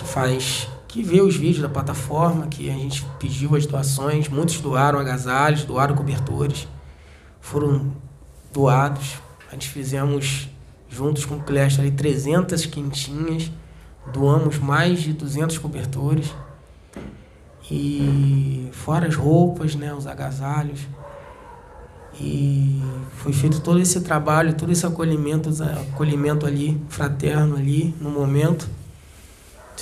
faz 0.06 0.68
que 0.90 1.04
vê 1.04 1.22
os 1.22 1.36
vídeos 1.36 1.62
da 1.62 1.70
plataforma, 1.70 2.48
que 2.48 2.68
a 2.70 2.74
gente 2.74 3.06
pediu 3.20 3.56
as 3.56 3.66
doações, 3.68 4.28
muitos 4.28 4.60
doaram 4.60 4.98
agasalhos, 4.98 5.64
doaram 5.64 5.96
cobertores, 5.96 6.68
foram 7.40 7.94
doados. 8.52 9.20
A 9.50 9.54
gente 9.54 9.70
fizemos 9.70 10.50
juntos 10.90 11.26
com 11.26 11.36
o 11.36 11.44
Clesto 11.44 11.80
ali 11.80 11.92
300 11.92 12.66
quentinhas, 12.66 13.52
doamos 14.12 14.58
mais 14.58 15.02
de 15.02 15.14
200 15.14 15.60
cobertores. 15.60 16.34
E 17.70 18.68
fora 18.72 19.08
as 19.08 19.16
roupas, 19.16 19.76
né, 19.76 19.94
os 19.94 20.08
agasalhos. 20.08 20.80
E 22.20 22.82
foi 23.18 23.32
feito 23.32 23.62
todo 23.62 23.80
esse 23.80 24.02
trabalho, 24.02 24.56
todo 24.56 24.72
esse 24.72 24.88
acolhimento, 24.88 25.52
acolhimento 25.94 26.48
ali 26.48 26.82
fraterno 26.90 27.56
ali 27.56 27.94
no 28.02 28.10
momento 28.10 28.68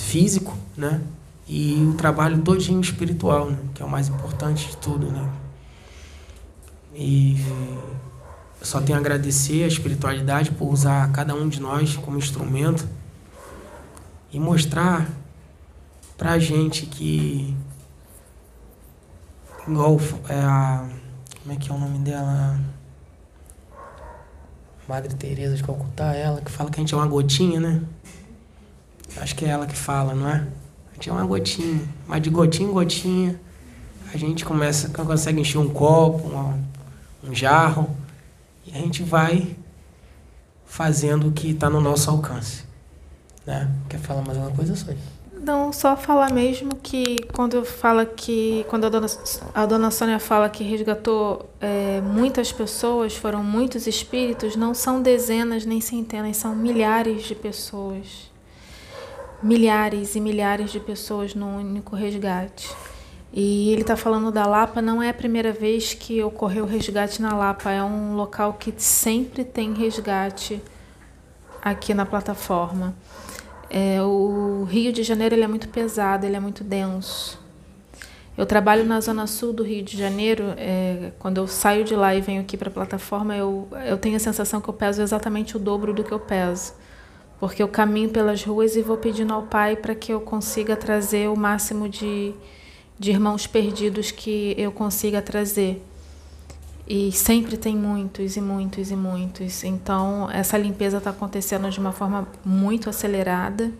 físico, 0.02 0.56
né? 0.76 1.00
E 1.46 1.82
o 1.82 1.94
trabalho 1.94 2.42
todinho 2.42 2.80
espiritual, 2.80 3.50
né? 3.50 3.58
que 3.74 3.82
é 3.82 3.86
o 3.86 3.88
mais 3.88 4.08
importante 4.08 4.68
de 4.68 4.76
tudo, 4.76 5.10
né? 5.10 5.30
E 6.94 7.36
só 8.60 8.80
tenho 8.80 8.98
a 8.98 9.00
agradecer 9.00 9.64
a 9.64 9.66
espiritualidade 9.66 10.50
por 10.50 10.68
usar 10.68 11.10
cada 11.12 11.34
um 11.34 11.48
de 11.48 11.60
nós 11.60 11.96
como 11.96 12.18
instrumento 12.18 12.86
e 14.32 14.38
mostrar 14.38 15.08
pra 16.16 16.38
gente 16.38 16.84
que 16.86 17.56
igual 19.66 19.98
é 20.28 20.40
a 20.40 20.88
como 21.42 21.56
é 21.56 21.56
que 21.56 21.70
é 21.70 21.74
o 21.74 21.78
nome 21.78 21.98
dela? 22.00 22.60
Madre 24.86 25.14
Teresa 25.14 25.56
de 25.56 25.62
Calcutá, 25.62 26.14
ela 26.14 26.42
que 26.42 26.50
fala 26.50 26.70
que 26.70 26.78
a 26.78 26.82
gente 26.82 26.92
é 26.92 26.96
uma 26.96 27.06
gotinha, 27.06 27.58
né? 27.58 27.80
Acho 29.20 29.34
que 29.34 29.44
é 29.44 29.48
ela 29.48 29.66
que 29.66 29.76
fala, 29.76 30.14
não 30.14 30.28
é? 30.28 30.46
A 30.90 30.94
gente 30.94 31.10
é 31.10 31.12
uma 31.12 31.24
gotinha, 31.24 31.80
mas 32.06 32.22
de 32.22 32.30
gotinha 32.30 32.68
em 32.68 32.72
gotinha 32.72 33.40
a 34.12 34.16
gente 34.16 34.44
começa, 34.44 34.88
consegue 34.88 35.40
encher 35.40 35.58
um 35.58 35.68
copo, 35.68 36.28
um, 37.22 37.34
jarro, 37.34 37.94
e 38.66 38.70
a 38.72 38.78
gente 38.78 39.02
vai 39.02 39.54
fazendo 40.64 41.28
o 41.28 41.32
que 41.32 41.50
está 41.50 41.68
no 41.68 41.80
nosso 41.80 42.10
alcance. 42.10 42.64
Né? 43.44 43.70
Quer 43.88 43.98
falar 43.98 44.22
mais 44.22 44.38
alguma 44.38 44.56
coisa, 44.56 44.74
Sônia? 44.74 44.98
Não, 45.40 45.72
só 45.72 45.96
falar 45.96 46.32
mesmo 46.32 46.74
que 46.76 47.16
quando 47.32 47.64
fala 47.64 48.04
que 48.04 48.66
quando 48.68 48.86
a 48.86 48.88
dona, 48.88 49.06
a 49.54 49.66
dona 49.66 49.90
Sônia 49.90 50.18
fala 50.18 50.48
que 50.48 50.64
resgatou 50.64 51.48
é, 51.60 52.00
muitas 52.00 52.50
pessoas, 52.50 53.14
foram 53.14 53.42
muitos 53.42 53.86
espíritos, 53.86 54.56
não 54.56 54.74
são 54.74 55.00
dezenas 55.00 55.64
nem 55.64 55.80
centenas, 55.80 56.36
são 56.36 56.56
milhares 56.56 57.22
de 57.22 57.34
pessoas 57.34 58.27
milhares 59.42 60.14
e 60.16 60.20
milhares 60.20 60.70
de 60.70 60.80
pessoas 60.80 61.34
num 61.34 61.58
único 61.58 61.94
resgate. 61.94 62.68
E 63.32 63.70
ele 63.70 63.82
está 63.82 63.96
falando 63.96 64.32
da 64.32 64.46
Lapa, 64.46 64.80
não 64.80 65.02
é 65.02 65.10
a 65.10 65.14
primeira 65.14 65.52
vez 65.52 65.94
que 65.94 66.22
ocorreu 66.22 66.64
resgate 66.64 67.20
na 67.20 67.36
Lapa, 67.36 67.70
é 67.70 67.82
um 67.82 68.14
local 68.16 68.54
que 68.54 68.72
sempre 68.76 69.44
tem 69.44 69.74
resgate 69.74 70.60
aqui 71.62 71.92
na 71.92 72.06
plataforma. 72.06 72.94
É, 73.70 74.02
o 74.02 74.64
Rio 74.64 74.92
de 74.92 75.02
Janeiro 75.02 75.34
ele 75.34 75.44
é 75.44 75.48
muito 75.48 75.68
pesado, 75.68 76.24
ele 76.24 76.36
é 76.36 76.40
muito 76.40 76.64
denso. 76.64 77.38
Eu 78.36 78.46
trabalho 78.46 78.84
na 78.84 79.00
zona 79.00 79.26
sul 79.26 79.52
do 79.52 79.62
Rio 79.62 79.82
de 79.82 79.98
Janeiro. 79.98 80.54
É, 80.56 81.12
quando 81.18 81.38
eu 81.38 81.46
saio 81.46 81.84
de 81.84 81.94
lá 81.94 82.14
e 82.14 82.20
venho 82.20 82.40
aqui 82.40 82.56
para 82.56 82.68
a 82.68 82.72
plataforma, 82.72 83.36
eu, 83.36 83.68
eu 83.84 83.98
tenho 83.98 84.16
a 84.16 84.20
sensação 84.20 84.60
que 84.60 84.68
eu 84.68 84.74
peso 84.74 85.02
exatamente 85.02 85.56
o 85.56 85.58
dobro 85.58 85.92
do 85.92 86.02
que 86.02 86.12
eu 86.12 86.20
peso 86.20 86.72
porque 87.40 87.62
eu 87.62 87.68
caminho 87.68 88.10
pelas 88.10 88.42
ruas 88.42 88.74
e 88.74 88.82
vou 88.82 88.96
pedindo 88.96 89.32
ao 89.32 89.42
Pai 89.42 89.76
para 89.76 89.94
que 89.94 90.12
eu 90.12 90.20
consiga 90.20 90.76
trazer 90.76 91.28
o 91.28 91.36
máximo 91.36 91.88
de, 91.88 92.34
de 92.98 93.10
irmãos 93.10 93.46
perdidos 93.46 94.10
que 94.10 94.54
eu 94.58 94.72
consiga 94.72 95.22
trazer. 95.22 95.82
E 96.86 97.12
sempre 97.12 97.56
tem 97.56 97.76
muitos 97.76 98.36
e 98.36 98.40
muitos 98.40 98.90
e 98.90 98.96
muitos. 98.96 99.62
Então, 99.62 100.28
essa 100.30 100.56
limpeza 100.56 100.98
está 100.98 101.10
acontecendo 101.10 101.70
de 101.70 101.78
uma 101.78 101.92
forma 101.92 102.26
muito 102.44 102.88
acelerada. 102.88 103.70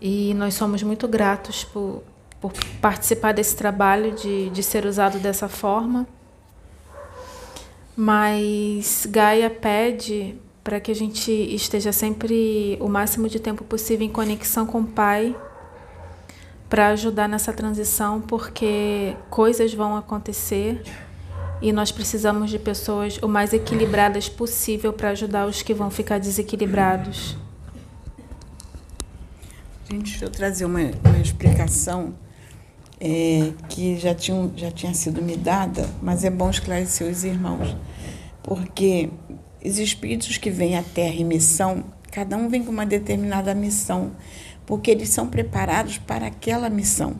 E 0.00 0.32
nós 0.34 0.54
somos 0.54 0.82
muito 0.82 1.06
gratos 1.06 1.64
por, 1.64 2.02
por 2.40 2.52
participar 2.80 3.32
desse 3.32 3.56
trabalho, 3.56 4.12
de, 4.12 4.50
de 4.50 4.62
ser 4.62 4.86
usado 4.86 5.18
dessa 5.18 5.48
forma. 5.48 6.06
Mas 7.96 9.06
Gaia 9.10 9.50
pede 9.50 10.36
para 10.62 10.80
que 10.80 10.90
a 10.90 10.94
gente 10.94 11.30
esteja 11.32 11.92
sempre 11.92 12.76
o 12.80 12.88
máximo 12.88 13.28
de 13.28 13.40
tempo 13.40 13.64
possível 13.64 14.06
em 14.06 14.10
conexão 14.10 14.66
com 14.66 14.80
o 14.80 14.86
Pai, 14.86 15.36
para 16.68 16.88
ajudar 16.88 17.28
nessa 17.28 17.52
transição, 17.52 18.20
porque 18.20 19.14
coisas 19.28 19.74
vão 19.74 19.96
acontecer 19.96 20.82
e 21.60 21.72
nós 21.72 21.92
precisamos 21.92 22.50
de 22.50 22.58
pessoas 22.58 23.18
o 23.18 23.28
mais 23.28 23.52
equilibradas 23.52 24.28
possível 24.28 24.92
para 24.92 25.10
ajudar 25.10 25.46
os 25.46 25.62
que 25.62 25.74
vão 25.74 25.90
ficar 25.90 26.18
desequilibrados. 26.18 27.36
Gente, 29.90 30.10
deixa 30.10 30.24
eu 30.24 30.30
trazer 30.30 30.64
uma, 30.64 30.80
uma 31.04 31.18
explicação 31.18 32.14
é, 32.98 33.52
que 33.68 33.98
já 33.98 34.14
tinha, 34.14 34.50
já 34.56 34.70
tinha 34.70 34.94
sido 34.94 35.20
me 35.20 35.36
dada, 35.36 35.88
mas 36.00 36.24
é 36.24 36.30
bom 36.30 36.48
esclarecer 36.48 37.10
os 37.10 37.22
irmãos. 37.22 37.76
Porque 38.42 39.10
os 39.64 39.78
espíritos 39.78 40.36
que 40.36 40.50
vêm 40.50 40.76
à 40.76 40.82
Terra 40.82 41.14
em 41.14 41.24
missão, 41.24 41.84
cada 42.10 42.36
um 42.36 42.48
vem 42.48 42.64
com 42.64 42.70
uma 42.70 42.86
determinada 42.86 43.54
missão, 43.54 44.12
porque 44.66 44.90
eles 44.90 45.08
são 45.08 45.28
preparados 45.28 45.98
para 45.98 46.26
aquela 46.26 46.68
missão. 46.68 47.16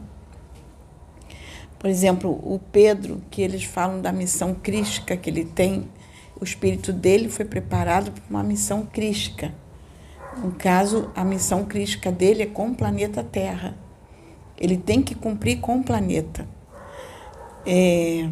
Por 1.78 1.90
exemplo, 1.90 2.30
o 2.30 2.60
Pedro, 2.70 3.20
que 3.30 3.42
eles 3.42 3.64
falam 3.64 4.00
da 4.00 4.12
missão 4.12 4.54
crística 4.54 5.16
que 5.16 5.28
ele 5.28 5.44
tem, 5.44 5.88
o 6.40 6.44
espírito 6.44 6.92
dele 6.92 7.28
foi 7.28 7.44
preparado 7.44 8.12
para 8.12 8.22
uma 8.30 8.42
missão 8.42 8.86
crística. 8.86 9.52
No 10.36 10.52
caso, 10.52 11.10
a 11.14 11.24
missão 11.24 11.64
crística 11.64 12.10
dele 12.10 12.44
é 12.44 12.46
com 12.46 12.68
o 12.68 12.74
planeta 12.74 13.22
Terra. 13.22 13.76
Ele 14.56 14.76
tem 14.76 15.02
que 15.02 15.14
cumprir 15.14 15.60
com 15.60 15.78
o 15.78 15.84
planeta. 15.84 16.48
É, 17.66 18.28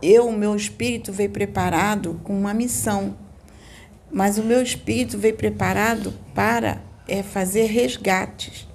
eu, 0.00 0.28
o 0.28 0.32
meu 0.32 0.54
espírito, 0.54 1.12
veio 1.12 1.30
preparado 1.30 2.20
com 2.22 2.38
uma 2.38 2.54
missão, 2.54 3.16
mas 4.16 4.38
o 4.38 4.42
meu 4.42 4.62
espírito 4.62 5.18
veio 5.18 5.34
preparado 5.34 6.10
para 6.34 6.80
é, 7.06 7.22
fazer 7.22 7.66
resgates. 7.66 8.66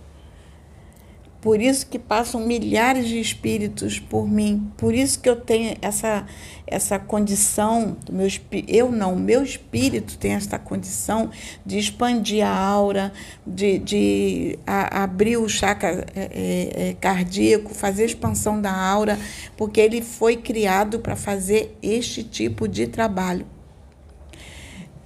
Por 1.41 1.59
isso 1.59 1.87
que 1.87 1.97
passam 1.97 2.45
milhares 2.45 3.07
de 3.07 3.19
espíritos 3.19 3.99
por 3.99 4.29
mim. 4.29 4.71
Por 4.77 4.93
isso 4.93 5.19
que 5.19 5.27
eu 5.27 5.35
tenho 5.35 5.75
essa, 5.81 6.27
essa 6.67 6.99
condição, 6.99 7.97
do 8.05 8.13
meu, 8.13 8.27
eu 8.67 8.91
não, 8.91 9.15
meu 9.15 9.41
espírito 9.41 10.15
tem 10.19 10.33
essa 10.33 10.59
condição 10.59 11.31
de 11.65 11.79
expandir 11.79 12.45
a 12.45 12.55
aura, 12.55 13.11
de, 13.43 13.79
de 13.79 14.59
a, 14.67 15.01
abrir 15.01 15.37
o 15.37 15.49
chakra 15.49 16.05
é, 16.15 16.89
é, 16.89 16.93
cardíaco, 17.01 17.73
fazer 17.73 18.05
expansão 18.05 18.61
da 18.61 18.71
aura, 18.71 19.17
porque 19.57 19.81
ele 19.81 20.03
foi 20.03 20.37
criado 20.37 20.99
para 20.99 21.15
fazer 21.15 21.75
este 21.81 22.23
tipo 22.23 22.67
de 22.67 22.85
trabalho. 22.85 23.47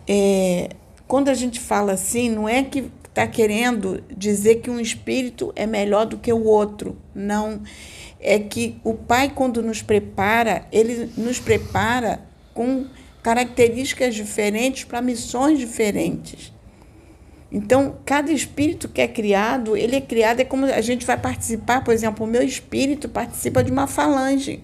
É, 0.08 0.70
quando 1.08 1.29
a 1.29 1.34
gente 1.34 1.60
fala 1.60 1.94
assim, 1.94 2.29
não 2.29 2.48
é 2.48 2.64
que 2.64 2.92
está 3.08 3.25
querendo 3.25 4.03
dizer 4.16 4.56
que 4.56 4.70
um 4.70 4.79
espírito 4.79 5.53
é 5.56 5.66
melhor 5.66 6.06
do 6.06 6.18
que 6.18 6.32
o 6.34 6.44
outro. 6.44 6.98
Não. 7.14 7.62
É 8.20 8.38
que 8.40 8.77
o 8.84 8.94
Pai, 8.94 9.32
quando 9.34 9.64
nos 9.64 9.82
prepara, 9.82 10.68
ele 10.72 11.10
nos 11.18 11.40
prepara 11.40 12.22
com 12.53 12.88
características 13.24 14.14
diferentes 14.14 14.84
para 14.84 15.01
missões 15.01 15.58
diferentes. 15.58 16.53
Então, 17.51 17.96
cada 18.06 18.32
espírito 18.32 18.90
que 18.90 19.00
é 19.00 19.08
criado, 19.08 19.77
ele 19.77 19.96
é 19.96 20.01
criado, 20.01 20.42
é 20.42 20.44
como 20.44 20.66
a 20.66 20.82
gente 20.82 21.06
vai 21.06 21.18
participar, 21.18 21.84
por 21.84 21.94
exemplo, 21.94 22.25
o 22.25 22.29
meu 22.29 22.42
espírito 22.42 23.08
participa 23.08 23.64
de 23.64 23.72
uma 23.72 23.88
falange. 23.88 24.62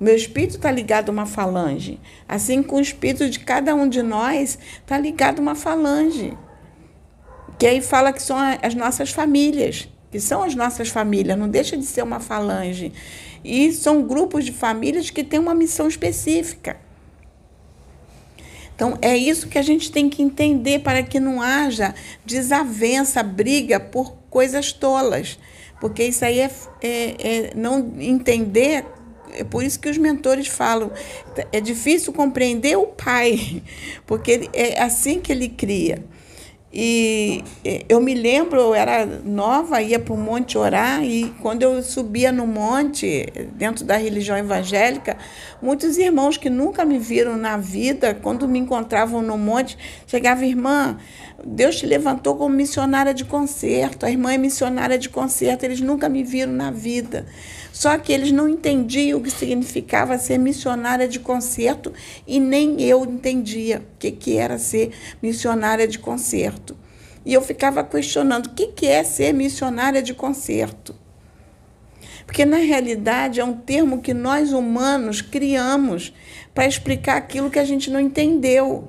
Meu 0.00 0.16
espírito 0.16 0.56
está 0.56 0.72
ligado 0.72 1.10
a 1.10 1.12
uma 1.12 1.26
falange. 1.26 2.00
Assim 2.26 2.62
como 2.62 2.78
o 2.78 2.82
espírito 2.82 3.28
de 3.28 3.38
cada 3.38 3.74
um 3.74 3.86
de 3.86 4.02
nós 4.02 4.58
está 4.82 4.98
ligado 4.98 5.38
a 5.38 5.42
uma 5.42 5.54
falange 5.54 6.36
que 7.60 7.66
aí 7.66 7.82
fala 7.82 8.10
que 8.10 8.22
são 8.22 8.38
as 8.38 8.74
nossas 8.74 9.10
famílias, 9.10 9.86
que 10.10 10.18
são 10.18 10.42
as 10.42 10.54
nossas 10.54 10.88
famílias, 10.88 11.38
não 11.38 11.46
deixa 11.46 11.76
de 11.76 11.84
ser 11.84 12.02
uma 12.02 12.18
falange. 12.18 12.90
E 13.44 13.70
são 13.70 14.02
grupos 14.02 14.46
de 14.46 14.52
famílias 14.52 15.10
que 15.10 15.22
têm 15.22 15.38
uma 15.38 15.54
missão 15.54 15.86
específica. 15.86 16.78
Então, 18.74 18.96
é 19.02 19.14
isso 19.14 19.46
que 19.46 19.58
a 19.58 19.62
gente 19.62 19.92
tem 19.92 20.08
que 20.08 20.22
entender 20.22 20.78
para 20.78 21.02
que 21.02 21.20
não 21.20 21.42
haja 21.42 21.94
desavença, 22.24 23.22
briga 23.22 23.78
por 23.78 24.14
coisas 24.30 24.72
tolas. 24.72 25.38
Porque 25.78 26.04
isso 26.04 26.24
aí 26.24 26.40
é, 26.40 26.50
é, 26.80 26.88
é 27.18 27.52
não 27.54 27.92
entender 27.98 28.86
é 29.34 29.44
por 29.44 29.62
isso 29.62 29.78
que 29.78 29.88
os 29.88 29.98
mentores 29.98 30.46
falam, 30.46 30.90
é 31.52 31.60
difícil 31.60 32.12
compreender 32.12 32.76
o 32.76 32.86
pai, 32.86 33.62
porque 34.06 34.48
é 34.52 34.80
assim 34.82 35.20
que 35.20 35.32
ele 35.32 35.48
cria. 35.48 36.04
E 36.72 37.42
eu 37.88 38.00
me 38.00 38.14
lembro, 38.14 38.60
eu 38.60 38.74
era 38.76 39.04
nova, 39.04 39.82
ia 39.82 39.98
para 39.98 40.14
o 40.14 40.16
monte 40.16 40.56
orar, 40.56 41.02
e 41.04 41.34
quando 41.42 41.62
eu 41.64 41.82
subia 41.82 42.30
no 42.30 42.46
monte, 42.46 43.26
dentro 43.54 43.84
da 43.84 43.96
religião 43.96 44.38
evangélica, 44.38 45.16
muitos 45.60 45.98
irmãos 45.98 46.36
que 46.36 46.48
nunca 46.48 46.84
me 46.84 46.96
viram 46.96 47.36
na 47.36 47.56
vida, 47.56 48.14
quando 48.14 48.46
me 48.46 48.60
encontravam 48.60 49.20
no 49.20 49.36
monte, 49.36 49.76
chegavam, 50.06 50.44
irmã, 50.44 50.96
Deus 51.44 51.76
te 51.76 51.86
levantou 51.86 52.36
como 52.36 52.54
missionária 52.54 53.14
de 53.14 53.24
concerto, 53.24 54.04
a 54.04 54.10
irmã 54.10 54.32
é 54.32 54.38
missionária 54.38 54.98
de 54.98 55.08
concerto, 55.08 55.64
eles 55.64 55.80
nunca 55.80 56.08
me 56.08 56.22
viram 56.22 56.52
na 56.52 56.70
vida. 56.70 57.26
Só 57.72 57.96
que 57.96 58.12
eles 58.12 58.30
não 58.30 58.48
entendiam 58.48 59.18
o 59.18 59.22
que 59.22 59.30
significava 59.30 60.18
ser 60.18 60.38
missionária 60.38 61.08
de 61.08 61.18
concerto 61.20 61.92
e 62.26 62.38
nem 62.38 62.82
eu 62.82 63.04
entendia 63.04 63.78
o 63.78 63.98
que, 63.98 64.10
que 64.10 64.36
era 64.36 64.58
ser 64.58 64.92
missionária 65.22 65.86
de 65.88 65.98
concerto. 65.98 66.76
E 67.24 67.32
eu 67.32 67.42
ficava 67.42 67.84
questionando 67.84 68.46
o 68.46 68.54
que, 68.54 68.68
que 68.68 68.86
é 68.86 69.02
ser 69.04 69.32
missionária 69.32 70.02
de 70.02 70.14
concerto. 70.14 70.94
Porque, 72.26 72.44
na 72.44 72.58
realidade, 72.58 73.40
é 73.40 73.44
um 73.44 73.54
termo 73.54 74.00
que 74.00 74.14
nós 74.14 74.52
humanos 74.52 75.20
criamos 75.20 76.14
para 76.54 76.66
explicar 76.66 77.16
aquilo 77.16 77.50
que 77.50 77.58
a 77.58 77.64
gente 77.64 77.90
não 77.90 77.98
entendeu. 77.98 78.88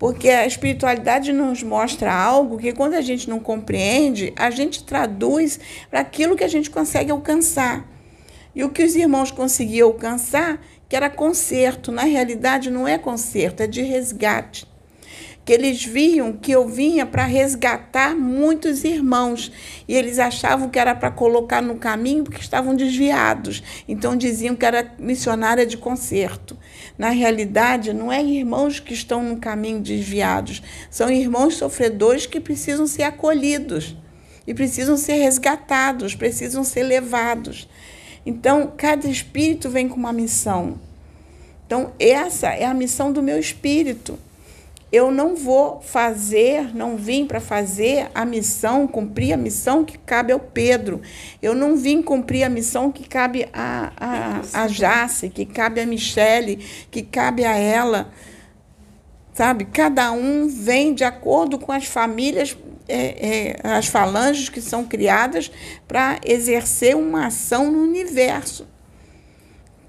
Porque 0.00 0.30
a 0.30 0.46
espiritualidade 0.46 1.30
nos 1.30 1.62
mostra 1.62 2.10
algo 2.10 2.56
que, 2.56 2.72
quando 2.72 2.94
a 2.94 3.02
gente 3.02 3.28
não 3.28 3.38
compreende, 3.38 4.32
a 4.34 4.50
gente 4.50 4.82
traduz 4.82 5.60
para 5.90 6.00
aquilo 6.00 6.34
que 6.34 6.42
a 6.42 6.48
gente 6.48 6.70
consegue 6.70 7.12
alcançar. 7.12 7.86
E 8.54 8.64
o 8.64 8.70
que 8.70 8.82
os 8.82 8.96
irmãos 8.96 9.30
conseguiam 9.30 9.88
alcançar, 9.88 10.58
que 10.88 10.96
era 10.96 11.10
conserto, 11.10 11.92
na 11.92 12.04
realidade 12.04 12.70
não 12.70 12.88
é 12.88 12.96
conserto, 12.96 13.60
é 13.60 13.66
de 13.66 13.82
resgate. 13.82 14.66
Que 15.44 15.52
eles 15.52 15.84
viam 15.84 16.32
que 16.32 16.50
eu 16.50 16.66
vinha 16.66 17.04
para 17.04 17.26
resgatar 17.26 18.16
muitos 18.16 18.84
irmãos 18.84 19.52
e 19.86 19.94
eles 19.94 20.18
achavam 20.18 20.70
que 20.70 20.78
era 20.78 20.94
para 20.94 21.10
colocar 21.10 21.60
no 21.60 21.76
caminho 21.76 22.24
porque 22.24 22.40
estavam 22.40 22.74
desviados. 22.74 23.62
Então 23.86 24.16
diziam 24.16 24.56
que 24.56 24.64
era 24.64 24.94
missionária 24.98 25.66
de 25.66 25.76
conserto. 25.76 26.56
Na 27.00 27.08
realidade, 27.08 27.94
não 27.94 28.12
é 28.12 28.22
irmãos 28.22 28.78
que 28.78 28.92
estão 28.92 29.24
no 29.24 29.38
caminho 29.38 29.80
desviados, 29.80 30.62
são 30.90 31.10
irmãos 31.10 31.56
sofredores 31.56 32.26
que 32.26 32.38
precisam 32.38 32.86
ser 32.86 33.04
acolhidos 33.04 33.96
e 34.46 34.52
precisam 34.52 34.98
ser 34.98 35.14
resgatados, 35.14 36.14
precisam 36.14 36.62
ser 36.62 36.82
levados. 36.82 37.66
Então, 38.26 38.70
cada 38.76 39.08
espírito 39.08 39.70
vem 39.70 39.88
com 39.88 39.96
uma 39.96 40.12
missão. 40.12 40.78
Então, 41.66 41.94
essa 41.98 42.48
é 42.48 42.66
a 42.66 42.74
missão 42.74 43.10
do 43.10 43.22
meu 43.22 43.38
espírito. 43.38 44.18
Eu 44.92 45.10
não 45.12 45.36
vou 45.36 45.80
fazer, 45.80 46.74
não 46.74 46.96
vim 46.96 47.24
para 47.24 47.40
fazer 47.40 48.10
a 48.12 48.24
missão, 48.24 48.88
cumprir 48.88 49.32
a 49.32 49.36
missão 49.36 49.84
que 49.84 49.96
cabe 49.96 50.32
ao 50.32 50.40
Pedro. 50.40 51.00
Eu 51.40 51.54
não 51.54 51.76
vim 51.76 52.02
cumprir 52.02 52.42
a 52.42 52.48
missão 52.48 52.90
que 52.90 53.08
cabe 53.08 53.48
a, 53.52 53.92
a, 53.96 54.64
a 54.64 54.66
Jace, 54.66 55.30
que 55.30 55.46
cabe 55.46 55.80
a 55.80 55.86
Michele, 55.86 56.56
que 56.90 57.02
cabe 57.02 57.44
a 57.44 57.56
ela. 57.56 58.10
Sabe? 59.32 59.64
Cada 59.66 60.10
um 60.10 60.48
vem 60.48 60.92
de 60.92 61.04
acordo 61.04 61.56
com 61.56 61.70
as 61.70 61.84
famílias 61.84 62.56
é, 62.88 63.54
é, 63.62 63.76
as 63.76 63.86
falanges 63.86 64.48
que 64.48 64.60
são 64.60 64.84
criadas 64.84 65.50
para 65.86 66.18
exercer 66.24 66.96
uma 66.96 67.26
ação 67.26 67.70
no 67.70 67.84
universo. 67.84 68.66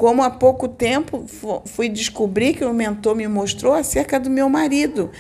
Como 0.02 0.24
há 0.24 0.32
pouco 0.32 0.68
tempo 0.68 1.26
fui 1.64 1.88
descobrir 1.88 2.56
que 2.56 2.66
o 2.66 2.74
mentor 2.74 3.14
me 3.14 3.28
mostrou 3.28 3.72
acerca 3.72 4.20
do 4.20 4.32
meu 4.32 4.50
marido, 4.50 5.12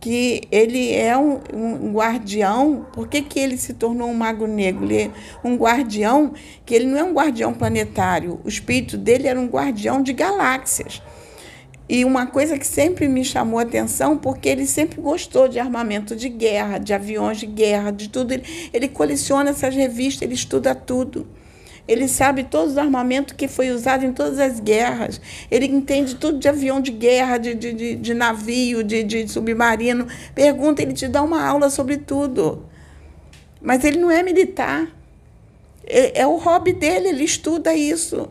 que 0.00 0.40
ele 0.50 0.90
é 0.90 1.14
um, 1.14 1.38
um, 1.52 1.92
guardião. 1.92 2.86
Por 2.94 3.08
que, 3.08 3.20
que 3.20 3.38
ele 3.38 3.58
se 3.58 3.74
tornou 3.74 4.08
um 4.08 4.14
mago 4.14 4.46
negro? 4.46 4.86
Ele 4.86 5.02
é 5.02 5.10
um 5.44 5.54
guardião 5.54 6.32
que 6.64 6.74
ele 6.74 6.86
não 6.86 6.96
é 6.96 7.04
um 7.04 7.12
guardião 7.12 7.52
planetário. 7.52 8.40
O 8.42 8.48
espírito 8.48 8.96
dele 8.96 9.28
era 9.28 9.38
um 9.38 9.48
guardião 9.48 10.02
de 10.02 10.14
galáxias. 10.14 11.02
E 11.86 12.02
uma 12.02 12.24
coisa 12.24 12.56
que 12.56 12.66
sempre 12.66 13.08
me 13.08 13.26
chamou 13.26 13.58
a 13.58 13.64
atenção, 13.64 14.16
porque 14.16 14.48
ele 14.48 14.64
sempre 14.64 14.98
gostou 14.98 15.46
de 15.46 15.58
armamento 15.58 16.16
de 16.16 16.30
guerra, 16.30 16.78
de 16.78 16.94
aviões 16.94 17.36
de 17.36 17.44
guerra, 17.44 17.90
de 17.90 18.08
tudo. 18.08 18.32
Ele, 18.32 18.44
ele 18.72 18.88
coleciona 18.88 19.50
essas 19.50 19.74
revistas, 19.74 20.22
ele 20.22 20.32
estuda 20.32 20.74
tudo. 20.74 21.26
Ele 21.86 22.06
sabe 22.06 22.44
todos 22.44 22.72
os 22.72 22.78
armamentos 22.78 23.34
que 23.34 23.48
foi 23.48 23.70
usado 23.70 24.04
em 24.04 24.12
todas 24.12 24.38
as 24.38 24.60
guerras. 24.60 25.20
Ele 25.50 25.66
entende 25.66 26.14
tudo 26.14 26.38
de 26.38 26.48
avião 26.48 26.80
de 26.80 26.92
guerra, 26.92 27.38
de, 27.38 27.54
de, 27.54 27.72
de, 27.72 27.96
de 27.96 28.14
navio, 28.14 28.84
de, 28.84 29.02
de 29.02 29.28
submarino. 29.28 30.06
Pergunta, 30.34 30.80
ele 30.80 30.92
te 30.92 31.08
dá 31.08 31.22
uma 31.22 31.44
aula 31.44 31.68
sobre 31.70 31.96
tudo. 31.96 32.64
Mas 33.60 33.84
ele 33.84 33.98
não 33.98 34.10
é 34.10 34.22
militar. 34.22 34.88
É, 35.84 36.20
é 36.20 36.26
o 36.26 36.36
hobby 36.36 36.72
dele, 36.72 37.08
ele 37.08 37.24
estuda 37.24 37.74
isso. 37.74 38.28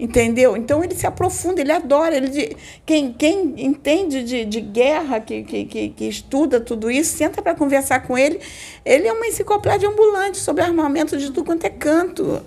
Entendeu? 0.00 0.56
Então 0.56 0.82
ele 0.82 0.94
se 0.94 1.06
aprofunda, 1.06 1.60
ele 1.60 1.70
adora. 1.70 2.16
Ele, 2.16 2.56
quem, 2.86 3.12
quem 3.12 3.54
entende 3.58 4.24
de, 4.24 4.46
de 4.46 4.58
guerra, 4.58 5.20
que, 5.20 5.42
que, 5.42 5.90
que, 5.90 6.08
estuda 6.08 6.58
tudo 6.58 6.90
isso, 6.90 7.14
senta 7.18 7.42
para 7.42 7.54
conversar 7.54 8.00
com 8.00 8.16
ele. 8.16 8.40
Ele 8.82 9.06
é 9.06 9.12
uma 9.12 9.26
enciclopédia 9.26 9.90
ambulante 9.90 10.38
sobre 10.38 10.62
armamento 10.62 11.18
de 11.18 11.26
tudo 11.26 11.44
quanto 11.44 11.66
é 11.66 11.68
canto. 11.68 12.42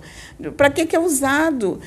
Para 0.56 0.68
que, 0.68 0.84
que 0.84 0.96
é 0.96 0.98
usado? 0.98 1.80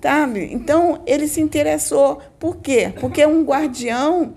Sabe? 0.00 0.48
Então 0.52 1.02
ele 1.04 1.26
se 1.26 1.40
interessou. 1.40 2.22
Por 2.38 2.58
quê? 2.58 2.92
Porque 3.00 3.22
é 3.22 3.26
um 3.26 3.42
guardião 3.42 4.36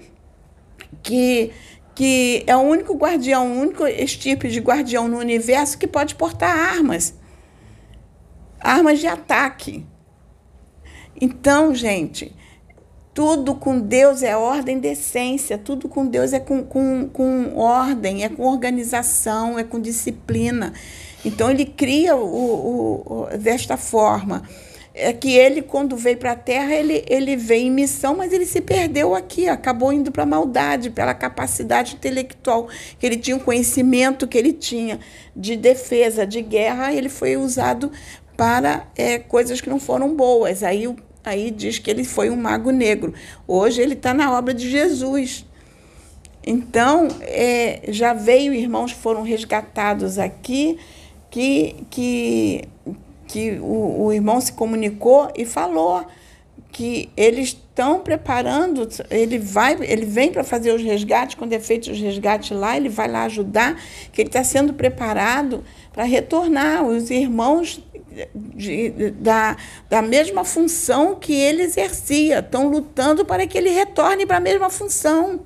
que, 1.03 1.51
que 1.93 2.43
é 2.47 2.57
o 2.57 2.61
único 2.61 2.95
guardião, 2.95 3.51
o 3.51 3.61
único 3.61 3.85
estirpe 3.85 4.49
de 4.49 4.61
guardião 4.61 5.07
no 5.07 5.19
universo 5.19 5.77
que 5.77 5.85
pode 5.85 6.15
portar 6.15 6.49
armas. 6.49 7.13
Armas 8.59 8.97
de 8.97 9.05
ataque. 9.05 9.85
Então, 11.19 11.73
gente, 11.73 12.35
tudo 13.13 13.55
com 13.55 13.79
Deus 13.79 14.21
é 14.21 14.35
ordem 14.35 14.77
decência, 14.77 15.57
tudo 15.57 15.87
com 15.87 16.05
Deus 16.05 16.33
é 16.33 16.39
com, 16.39 16.63
com, 16.63 17.07
com 17.07 17.55
ordem, 17.55 18.25
é 18.25 18.29
com 18.29 18.43
organização, 18.43 19.57
é 19.57 19.63
com 19.63 19.79
disciplina. 19.79 20.73
Então, 21.23 21.49
ele 21.49 21.65
cria 21.65 22.15
o, 22.15 22.25
o, 22.25 23.23
o 23.33 23.37
desta 23.37 23.77
forma. 23.77 24.43
É 24.97 25.11
que 25.11 25.33
ele, 25.33 25.61
quando 25.61 25.97
veio 25.97 26.17
para 26.17 26.31
a 26.31 26.35
Terra, 26.37 26.73
ele, 26.73 27.03
ele 27.09 27.35
veio 27.35 27.67
em 27.67 27.71
missão, 27.71 28.15
mas 28.15 28.31
ele 28.31 28.45
se 28.45 28.61
perdeu 28.61 29.13
aqui, 29.13 29.45
acabou 29.45 29.91
indo 29.91 30.09
para 30.09 30.23
a 30.23 30.25
maldade, 30.25 30.89
pela 30.89 31.13
capacidade 31.13 31.95
intelectual 31.95 32.69
que 32.97 33.05
ele 33.05 33.17
tinha, 33.17 33.35
o 33.35 33.41
conhecimento 33.41 34.25
que 34.25 34.37
ele 34.37 34.53
tinha 34.53 34.97
de 35.35 35.57
defesa, 35.57 36.25
de 36.25 36.41
guerra, 36.41 36.93
ele 36.93 37.09
foi 37.09 37.35
usado 37.35 37.91
para 38.35 38.87
é, 38.95 39.19
coisas 39.19 39.61
que 39.61 39.69
não 39.69 39.79
foram 39.79 40.15
boas. 40.15 40.63
Aí, 40.63 40.93
aí 41.23 41.51
diz 41.51 41.79
que 41.79 41.89
ele 41.89 42.03
foi 42.03 42.29
um 42.29 42.35
mago 42.35 42.71
negro. 42.71 43.13
Hoje 43.47 43.81
ele 43.81 43.93
está 43.93 44.13
na 44.13 44.37
obra 44.37 44.53
de 44.53 44.69
Jesus. 44.69 45.45
Então, 46.45 47.07
é, 47.21 47.81
já 47.87 48.13
veio 48.13 48.53
irmãos 48.53 48.93
que 48.93 48.99
foram 48.99 49.23
resgatados 49.23 50.19
aqui, 50.19 50.77
que, 51.29 51.75
que, 51.89 52.63
que 53.27 53.51
o, 53.59 54.05
o 54.05 54.13
irmão 54.13 54.39
se 54.39 54.53
comunicou 54.53 55.31
e 55.35 55.43
falou 55.43 56.05
que 56.71 57.09
eles 57.15 57.47
estão 57.47 58.01
preparando, 58.01 58.87
ele 59.09 59.39
vai, 59.39 59.77
ele 59.81 60.05
vem 60.05 60.29
para 60.29 60.43
fazer 60.43 60.73
os 60.73 60.83
resgates, 60.83 61.35
quando 61.35 61.53
é 61.53 61.59
feito 61.59 61.89
os 61.89 61.99
resgates 61.99 62.51
lá, 62.51 62.75
ele 62.75 62.89
vai 62.89 63.07
lá 63.07 63.23
ajudar, 63.23 63.81
que 64.11 64.21
ele 64.21 64.27
está 64.27 64.43
sendo 64.43 64.73
preparado 64.73 65.63
para 65.93 66.03
retornar. 66.03 66.85
Os 66.85 67.09
irmãos 67.09 67.81
de, 68.35 69.11
da, 69.11 69.57
da 69.89 70.01
mesma 70.01 70.43
função 70.43 71.15
que 71.15 71.33
ele 71.33 71.63
exercia. 71.63 72.39
Estão 72.39 72.67
lutando 72.67 73.25
para 73.25 73.45
que 73.45 73.57
ele 73.57 73.69
retorne 73.69 74.25
para 74.25 74.37
a 74.37 74.41
mesma 74.41 74.69
função. 74.69 75.41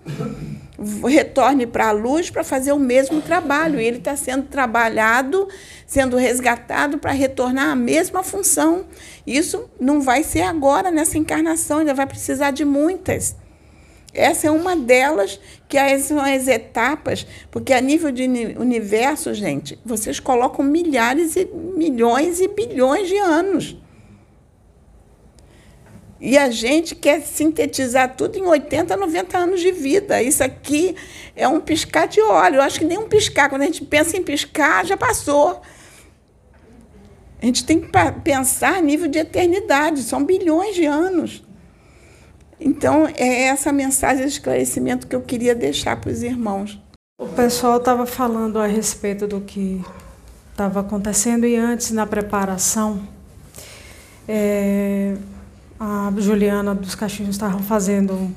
Retorne 1.05 1.67
para 1.67 1.89
a 1.89 1.91
luz 1.91 2.29
para 2.29 2.43
fazer 2.43 2.71
o 2.71 2.79
mesmo 2.79 3.21
trabalho. 3.21 3.79
E 3.79 3.85
ele 3.85 3.97
está 3.97 4.15
sendo 4.15 4.43
trabalhado, 4.43 5.47
sendo 5.85 6.15
resgatado 6.17 6.97
para 6.97 7.11
retornar 7.11 7.69
à 7.69 7.75
mesma 7.75 8.23
função. 8.23 8.85
Isso 9.25 9.69
não 9.79 10.01
vai 10.01 10.23
ser 10.23 10.41
agora 10.41 10.89
nessa 10.89 11.17
encarnação, 11.17 11.79
ainda 11.79 11.93
vai 11.93 12.07
precisar 12.07 12.51
de 12.51 12.63
muitas. 12.63 13.35
Essa 14.13 14.47
é 14.47 14.51
uma 14.51 14.75
delas, 14.75 15.39
que 15.67 15.77
são 15.99 16.19
as 16.19 16.47
etapas, 16.47 17.27
porque 17.51 17.73
a 17.73 17.81
nível 17.81 18.11
de 18.11 18.23
universo, 18.57 19.33
gente, 19.33 19.77
vocês 19.85 20.19
colocam 20.19 20.65
milhares 20.65 21.35
e 21.35 21.45
milhões 21.45 22.39
e 22.41 22.47
bilhões 22.47 23.07
de 23.07 23.17
anos. 23.17 23.77
E 26.21 26.37
a 26.37 26.49
gente 26.49 26.95
quer 26.95 27.21
sintetizar 27.21 28.15
tudo 28.15 28.37
em 28.37 28.45
80, 28.45 28.97
90 28.97 29.37
anos 29.37 29.61
de 29.61 29.71
vida. 29.71 30.21
Isso 30.21 30.43
aqui 30.43 30.95
é 31.33 31.47
um 31.47 31.61
piscar 31.61 32.07
de 32.07 32.19
óleo. 32.19 32.57
Eu 32.57 32.61
acho 32.61 32.77
que 32.77 32.85
nem 32.85 32.97
um 32.97 33.07
piscar. 33.07 33.47
Quando 33.47 33.61
a 33.61 33.65
gente 33.65 33.85
pensa 33.85 34.17
em 34.17 34.23
piscar, 34.23 34.85
já 34.85 34.97
passou. 34.97 35.61
A 37.41 37.45
gente 37.45 37.63
tem 37.63 37.79
que 37.79 37.89
pensar 38.21 38.75
a 38.75 38.81
nível 38.81 39.07
de 39.07 39.17
eternidade. 39.17 40.03
São 40.03 40.25
bilhões 40.25 40.75
de 40.75 40.83
anos. 40.85 41.41
Então, 42.59 43.07
é 43.15 43.43
essa 43.43 43.71
mensagem 43.71 44.25
de 44.25 44.31
esclarecimento 44.31 45.07
que 45.07 45.15
eu 45.15 45.21
queria 45.21 45.55
deixar 45.55 45.99
para 45.99 46.11
os 46.11 46.21
irmãos. 46.21 46.79
O 47.19 47.27
pessoal 47.27 47.77
estava 47.77 48.05
falando 48.05 48.59
a 48.59 48.67
respeito 48.67 49.27
do 49.27 49.41
que 49.41 49.83
estava 50.51 50.81
acontecendo 50.81 51.45
e 51.45 51.55
antes, 51.55 51.91
na 51.91 52.05
preparação, 52.05 53.01
é, 54.27 55.15
a 55.79 56.11
Juliana 56.17 56.75
dos 56.75 56.95
Caixinhos 56.95 57.35
estavam 57.35 57.61
fazendo 57.61 58.29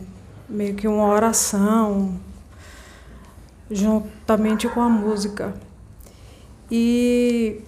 meio 0.48 0.74
que 0.74 0.87
uma 0.87 1.06
oração 1.06 2.20
juntamente 3.70 4.68
com 4.68 4.80
a 4.80 4.88
música. 4.88 5.52
E 6.70 7.61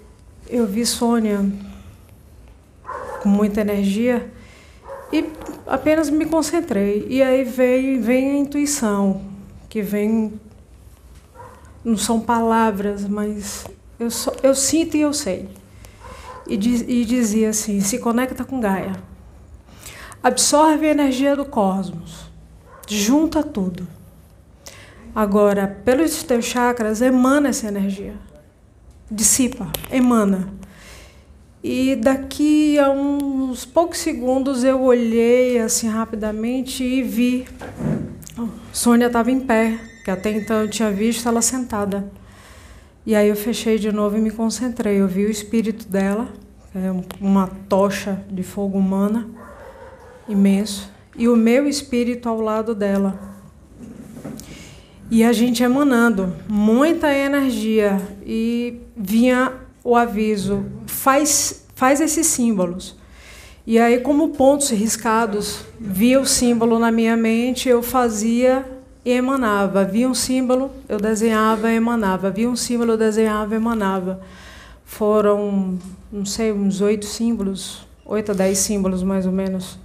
eu 0.49 0.67
vi 0.67 0.87
Sônia 0.87 1.45
com 3.23 3.29
muita 3.29 3.61
energia 3.61 4.31
e 5.15 5.33
apenas 5.69 6.11
me 6.11 6.27
concentrei. 6.27 7.07
E 7.09 7.23
aí 7.23 7.45
vem, 7.45 8.01
vem 8.01 8.31
a 8.33 8.37
intuição, 8.37 9.23
que 9.69 9.81
vem. 9.81 10.41
Não 11.85 11.97
são 11.97 12.19
palavras, 12.19 13.07
mas 13.07 13.65
eu, 14.01 14.11
só, 14.11 14.35
eu 14.43 14.55
sinto 14.55 14.97
e 14.97 15.03
eu 15.03 15.13
sei. 15.13 15.49
E, 16.49 16.57
diz, 16.57 16.85
e 16.87 17.05
dizia 17.05 17.51
assim: 17.51 17.81
se 17.81 17.99
conecta 17.99 18.45
com 18.45 18.59
Gaia. 18.59 18.97
Absorve 20.21 20.89
a 20.89 20.91
energia 20.91 21.37
do 21.37 21.45
cosmos. 21.45 22.25
Junta 22.89 23.43
tudo. 23.43 23.87
Agora, 25.15 25.69
pelos 25.85 26.25
teus 26.25 26.47
chakras, 26.47 27.01
emana 27.01 27.51
essa 27.51 27.69
energia. 27.69 28.17
Dissipa, 29.09 29.71
emana. 29.93 30.53
E 31.67 31.97
daqui 31.97 32.79
a 32.79 32.91
uns 32.91 33.65
poucos 33.65 33.97
segundos 33.97 34.63
eu 34.65 34.83
olhei 34.83 35.59
assim 35.59 35.89
rapidamente 35.89 36.85
e 36.85 37.03
vi. 37.03 37.47
Sônia 38.71 39.07
estava 39.07 39.31
em 39.31 39.41
pé, 39.41 39.81
que 40.05 40.11
até 40.11 40.31
então 40.31 40.61
eu 40.61 40.69
tinha 40.69 40.91
visto 40.91 41.27
ela 41.27 41.41
sentada. 41.41 42.13
E 43.07 43.17
aí 43.17 43.31
eu 43.31 43.35
fechei 43.35 43.79
de 43.79 43.91
novo 43.91 44.19
e 44.19 44.21
me 44.21 44.31
concentrei. 44.31 45.01
Eu 45.01 45.09
vi 45.09 45.25
o 45.25 45.31
espírito 45.31 45.89
dela, 45.89 46.29
é 46.75 46.93
uma 47.19 47.47
tocha 47.67 48.23
de 48.31 48.43
fogo 48.43 48.77
humana, 48.77 49.27
imenso, 50.29 50.93
e 51.17 51.27
o 51.29 51.35
meu 51.35 51.67
espírito 51.67 52.29
ao 52.29 52.43
lado 52.43 52.75
dela. 52.75 53.19
E 55.11 55.25
a 55.25 55.33
gente 55.33 55.63
emanando 55.63 56.31
muita 56.47 57.11
energia 57.11 57.99
e 58.23 58.83
vinha 58.95 59.64
o 59.85 59.95
aviso, 59.95 60.65
faz, 60.87 61.67
faz 61.75 62.01
esses 62.01 62.27
símbolos. 62.27 62.97
E 63.67 63.79
aí, 63.79 64.01
como 64.01 64.31
pontos 64.31 64.71
riscados, 64.71 65.61
via 65.79 66.19
o 66.19 66.27
símbolo 66.27 66.79
na 66.79 66.91
minha 66.91 67.17
mente, 67.17 67.69
eu 67.69 67.83
fazia 67.83 68.65
e 69.05 69.11
emanava. 69.11 69.85
Via 69.85 70.09
um 70.09 70.15
símbolo, 70.15 70.71
eu 70.89 70.99
desenhava 70.99 71.71
e 71.71 71.77
emanava. 71.77 72.31
Via 72.31 72.49
um 72.49 72.57
símbolo, 72.57 72.93
eu 72.93 72.97
desenhava 72.97 73.55
e 73.55 73.57
emanava. 73.57 74.21
Foram, 74.85 75.79
não 76.11 76.25
sei, 76.25 76.53
uns 76.53 76.81
oito 76.81 77.05
símbolos, 77.05 77.87
oito 78.05 78.33
a 78.33 78.35
dez 78.35 78.59
símbolos 78.59 79.03
mais 79.03 79.27
ou 79.27 79.33
menos. 79.33 79.79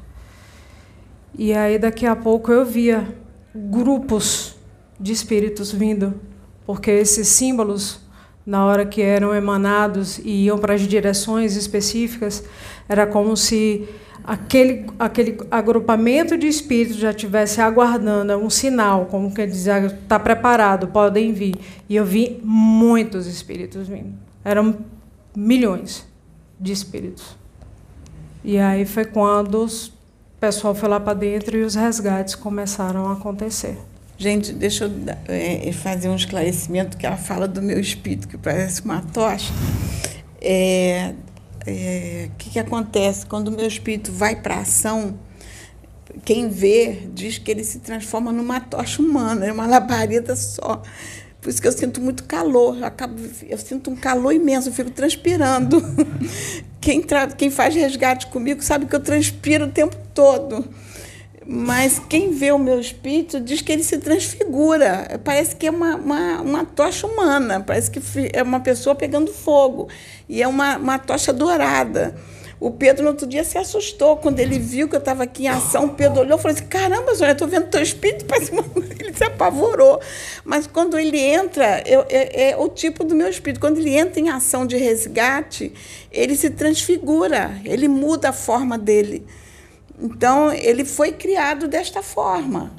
E 1.38 1.53
aí, 1.53 1.77
daqui 1.77 2.05
a 2.05 2.15
pouco, 2.15 2.51
eu 2.51 2.65
via 2.65 3.15
grupos 3.53 4.55
de 4.99 5.13
espíritos 5.13 5.71
vindo, 5.71 6.19
porque 6.65 6.91
esses 6.91 7.29
símbolos 7.29 8.01
na 8.49 8.65
hora 8.65 8.83
que 8.83 8.99
eram 8.99 9.35
emanados 9.35 10.17
e 10.17 10.45
iam 10.45 10.57
para 10.57 10.73
as 10.73 10.81
direções 10.81 11.55
específicas, 11.55 12.43
Era 12.88 13.05
como 13.05 13.38
se 13.38 13.88
aquele, 14.23 14.88
aquele 14.97 15.38
agrupamento 15.51 16.35
de 16.35 16.47
espíritos 16.47 16.97
já 16.97 17.12
estivesse 17.12 17.62
aguardando 17.62 18.35
um 18.38 18.49
sinal, 18.49 19.05
como 19.05 19.31
quer 19.31 19.45
dizer, 19.45 19.85
está 19.85 20.17
preparado, 20.19 20.88
podem 20.88 21.31
vir. 21.31 21.57
E 21.88 21.95
eu 21.95 22.03
vi 22.03 22.39
muitos 22.43 23.27
espíritos 23.27 23.88
vindo. 23.88 24.15
Eram 24.43 24.77
milhões 25.35 26.07
de 26.59 26.71
espíritos. 26.71 27.38
E 28.43 28.57
aí 28.57 28.83
foi 28.83 29.05
quando 29.05 29.63
o 29.63 29.69
pessoal 30.39 30.73
foi 30.73 30.89
lá 30.89 30.99
para 30.99 31.13
dentro 31.13 31.55
e 31.55 31.62
os 31.62 31.75
resgates 31.75 32.33
começaram 32.33 33.09
a 33.09 33.13
acontecer. 33.13 33.77
Gente, 34.19 34.51
deixa 34.51 34.84
eu 34.84 34.91
é, 35.29 35.71
fazer 35.71 36.10
um 36.10 36.15
esclarecimento 36.17 36.97
que 36.97 37.05
ela 37.05 37.15
fala 37.15 37.47
do 37.47 37.62
meu 37.62 37.79
espírito, 37.79 38.27
que 38.27 38.38
parece 38.38 38.82
uma 38.82 39.01
tocha. 39.01 39.53
É, 40.41 41.13
é, 41.65 42.29
que, 42.38 42.49
que 42.49 42.60
acontece? 42.60 43.25
Quando 43.25 43.47
o 43.47 43.51
meu 43.51 43.65
espírito 43.65 44.12
vai 44.12 44.36
para 44.36 44.55
a 44.55 44.60
ação, 44.60 45.17
quem 46.25 46.49
vê 46.49 47.08
diz 47.13 47.38
que 47.38 47.49
ele 47.49 47.63
se 47.63 47.79
transforma 47.79 48.29
numa 48.34 48.60
tocha 48.60 49.01
humana, 49.01 49.45
é 49.45 49.53
uma 49.53 49.65
labareda 49.65 50.36
só. 50.36 50.84
Por 51.39 51.49
isso 51.49 51.62
que 51.62 51.67
eu 51.69 51.71
sinto 51.71 52.01
muito 52.01 52.25
calor, 52.25 52.77
eu, 52.77 52.86
acabo, 52.86 53.15
eu 53.47 53.58
sinto 53.58 53.89
um 53.89 53.95
calor 53.95 54.34
imenso, 54.34 54.67
eu 54.67 54.73
fico 54.73 54.91
transpirando. 54.91 55.82
Quem, 56.82 57.01
tra, 57.01 57.27
quem 57.27 57.49
faz 57.49 57.75
resgate 57.75 58.27
comigo 58.27 58.63
sabe 58.63 58.86
que 58.86 58.95
eu 58.95 59.01
transpiro 59.01 59.65
o 59.65 59.69
tempo 59.69 59.97
todo. 60.13 60.65
Mas 61.51 61.97
quem 61.97 62.29
vê 62.29 62.51
o 62.51 62.59
meu 62.59 62.79
espírito 62.79 63.39
diz 63.39 63.59
que 63.59 63.71
ele 63.71 63.83
se 63.83 63.97
transfigura. 63.97 65.19
Parece 65.23 65.55
que 65.55 65.65
é 65.65 65.71
uma, 65.71 65.95
uma, 65.95 66.41
uma 66.41 66.63
tocha 66.63 67.07
humana, 67.07 67.59
parece 67.59 67.89
que 67.89 67.99
é 68.31 68.43
uma 68.43 68.59
pessoa 68.59 68.93
pegando 68.93 69.33
fogo. 69.33 69.89
E 70.29 70.43
é 70.43 70.47
uma, 70.47 70.77
uma 70.77 70.99
tocha 70.99 71.33
dourada. 71.33 72.15
O 72.59 72.69
Pedro, 72.69 73.01
no 73.01 73.09
outro 73.09 73.25
dia, 73.25 73.43
se 73.43 73.57
assustou 73.57 74.17
quando 74.17 74.39
ele 74.39 74.59
viu 74.59 74.88
que 74.88 74.95
eu 74.95 74.99
estava 74.99 75.23
aqui 75.23 75.45
em 75.45 75.47
ação. 75.47 75.85
O 75.85 75.95
Pedro 75.95 76.19
olhou 76.19 76.38
e 76.38 76.41
falou 76.41 76.55
assim: 76.55 76.67
Caramba, 76.67 77.15
Zóia, 77.15 77.31
estou 77.31 77.47
vendo 77.47 77.65
teu 77.65 77.81
espírito. 77.81 78.25
Parece 78.25 78.51
uma... 78.51 78.63
Ele 78.99 79.12
se 79.12 79.23
apavorou. 79.23 79.99
Mas 80.45 80.67
quando 80.67 80.99
ele 80.99 81.17
entra, 81.17 81.81
eu, 81.88 82.05
é, 82.09 82.51
é, 82.51 82.57
o 82.57 82.69
tipo 82.69 83.03
do 83.03 83.15
meu 83.15 83.27
espírito. 83.27 83.59
Quando 83.59 83.79
ele 83.79 83.97
entra 83.97 84.19
em 84.19 84.29
ação 84.29 84.67
de 84.67 84.77
resgate, 84.77 85.73
ele 86.12 86.35
se 86.35 86.51
transfigura, 86.51 87.59
ele 87.65 87.88
muda 87.88 88.29
a 88.29 88.33
forma 88.33 88.77
dele. 88.77 89.25
Então, 89.99 90.51
ele 90.51 90.85
foi 90.85 91.12
criado 91.12 91.67
desta 91.67 92.01
forma. 92.01 92.71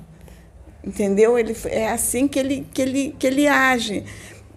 Entendeu? 0.83 1.39
Ele, 1.39 1.55
é 1.67 1.91
assim 1.91 2.27
que 2.27 2.39
ele, 2.39 2.67
que 2.73 2.81
ele, 2.81 3.17
que 3.19 3.27
ele 3.27 3.47
age 3.47 4.05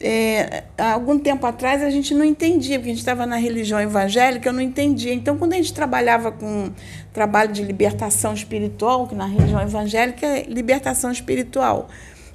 é, 0.04 0.66
há 0.78 0.92
algum 0.92 1.18
tempo 1.18 1.48
atrás 1.48 1.82
a 1.82 1.90
gente 1.90 2.14
não 2.14 2.26
entendia, 2.26 2.78
porque 2.78 2.90
a 2.90 2.94
gente 2.94 3.00
estava 3.00 3.26
na 3.26 3.38
religião 3.38 3.80
evangélica, 3.80 4.50
eu 4.50 4.54
não 4.54 4.62
entendia. 4.62 5.14
Então, 5.14 5.38
quando 5.38 5.54
a 5.54 5.56
gente 5.56 5.74
trabalhava 5.74 6.30
com 6.30 6.70
trabalho 7.14 7.54
de 7.54 7.64
libertação 7.64 8.34
espiritual, 8.34 9.08
que 9.08 9.16
na 9.16 9.26
religião 9.26 9.62
evangélica 9.62 10.26
é 10.26 10.44
libertação 10.44 11.10
espiritual, 11.10 11.88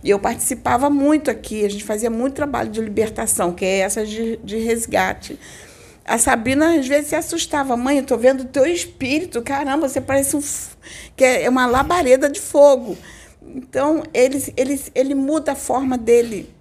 e 0.02 0.08
eu 0.08 0.18
participava 0.18 0.88
muito 0.88 1.30
aqui, 1.30 1.64
a 1.64 1.68
gente 1.68 1.84
fazia 1.84 2.08
muito 2.08 2.34
trabalho 2.34 2.70
de 2.70 2.80
libertação, 2.80 3.52
que 3.52 3.66
é 3.66 3.80
essa 3.80 4.06
de, 4.06 4.38
de 4.42 4.56
resgate. 4.58 5.38
A 6.08 6.18
Sabrina 6.18 6.78
às 6.78 6.88
vezes 6.88 7.08
se 7.08 7.16
assustava, 7.16 7.76
mãe, 7.76 7.96
eu 7.96 8.02
estou 8.02 8.18
vendo 8.18 8.40
o 8.40 8.46
teu 8.46 8.66
espírito, 8.66 9.42
caramba, 9.42 9.88
você 9.88 10.00
parece 10.00 10.36
um, 10.36 10.42
que 11.14 11.24
é 11.24 11.48
uma 11.48 11.66
labareda 11.66 12.28
de 12.28 12.40
fogo. 12.40 12.96
Então, 13.42 14.02
ele, 14.12 14.42
ele, 14.56 14.80
ele 14.94 15.14
muda 15.14 15.52
a 15.52 15.56
forma 15.56 15.96
dele 15.98 16.54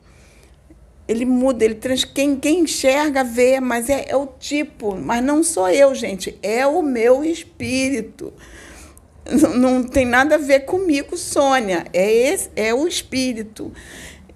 ele 1.08 1.26
muda, 1.26 1.64
ele 1.64 1.76
trans, 1.76 2.04
quem, 2.04 2.36
quem 2.36 2.62
enxerga 2.62 3.24
vê, 3.24 3.60
mas 3.60 3.90
é, 3.90 4.08
é 4.10 4.16
o 4.16 4.28
tipo, 4.28 4.96
mas 4.96 5.24
não 5.24 5.42
sou 5.42 5.70
eu, 5.70 5.96
gente, 5.96 6.38
é 6.44 6.68
o 6.68 6.82
meu 6.82 7.24
espírito. 7.24 8.34
Não, 9.30 9.58
não 9.58 9.84
tem 9.84 10.06
nada 10.06 10.36
a 10.36 10.38
ver 10.38 10.62
comigo, 10.62 11.18
Sônia, 11.18 11.86
é, 11.94 12.12
esse, 12.12 12.50
é 12.56 12.74
o 12.74 12.88
espírito. 12.88 13.72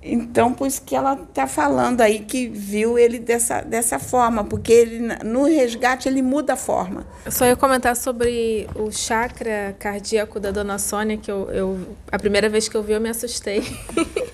Então, 0.03 0.51
por 0.51 0.65
isso 0.65 0.81
que 0.81 0.95
ela 0.95 1.13
está 1.13 1.45
falando 1.45 2.01
aí 2.01 2.19
que 2.19 2.47
viu 2.47 2.97
ele 2.97 3.19
dessa, 3.19 3.61
dessa 3.61 3.99
forma, 3.99 4.43
porque 4.43 4.73
ele, 4.73 4.99
no 5.23 5.43
resgate 5.43 6.09
ele 6.09 6.23
muda 6.23 6.53
a 6.53 6.55
forma. 6.55 7.05
Eu 7.23 7.31
só 7.31 7.45
ia 7.45 7.55
comentar 7.55 7.95
sobre 7.95 8.67
o 8.75 8.91
chakra 8.91 9.75
cardíaco 9.77 10.39
da 10.39 10.49
dona 10.49 10.79
Sônia, 10.79 11.17
que 11.17 11.29
eu, 11.29 11.49
eu 11.51 11.87
a 12.11 12.17
primeira 12.17 12.49
vez 12.49 12.67
que 12.67 12.75
eu 12.75 12.81
vi 12.81 12.93
eu 12.93 13.01
me 13.01 13.09
assustei. 13.09 13.63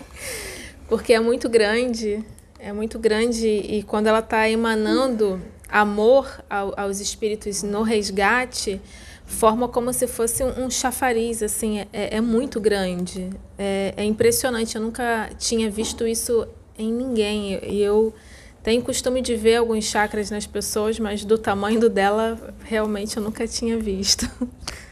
porque 0.87 1.13
é 1.13 1.19
muito 1.19 1.49
grande, 1.49 2.23
é 2.59 2.71
muito 2.71 2.97
grande 2.97 3.47
e 3.47 3.83
quando 3.83 4.07
ela 4.07 4.19
está 4.19 4.49
emanando 4.49 5.41
amor 5.69 6.43
ao, 6.49 6.79
aos 6.79 7.01
espíritos 7.01 7.61
no 7.61 7.83
resgate, 7.83 8.81
forma 9.27 9.67
como 9.67 9.91
se 9.91 10.07
fosse 10.07 10.41
um, 10.43 10.69
chafariz, 10.69 11.43
assim, 11.43 11.79
é, 11.79 11.87
é, 11.91 12.15
é 12.15 12.21
muito 12.21 12.59
grande, 12.59 13.29
é, 13.57 13.93
é, 13.97 14.03
impressionante. 14.05 14.75
Eu 14.75 14.81
nunca 14.81 15.29
tinha 15.37 15.69
visto 15.69 16.07
isso 16.07 16.47
em 16.77 16.91
ninguém 16.91 17.59
e 17.63 17.81
eu 17.81 18.13
tenho 18.63 18.81
costume 18.81 19.21
de 19.21 19.35
ver 19.35 19.57
alguns 19.57 19.83
chakras 19.83 20.31
nas 20.31 20.47
pessoas, 20.47 20.97
mas 20.97 21.25
do 21.25 21.37
tamanho 21.37 21.79
do 21.79 21.89
dela 21.89 22.55
realmente 22.63 23.17
eu 23.17 23.23
nunca 23.23 23.45
tinha 23.45 23.77
visto. 23.77 24.29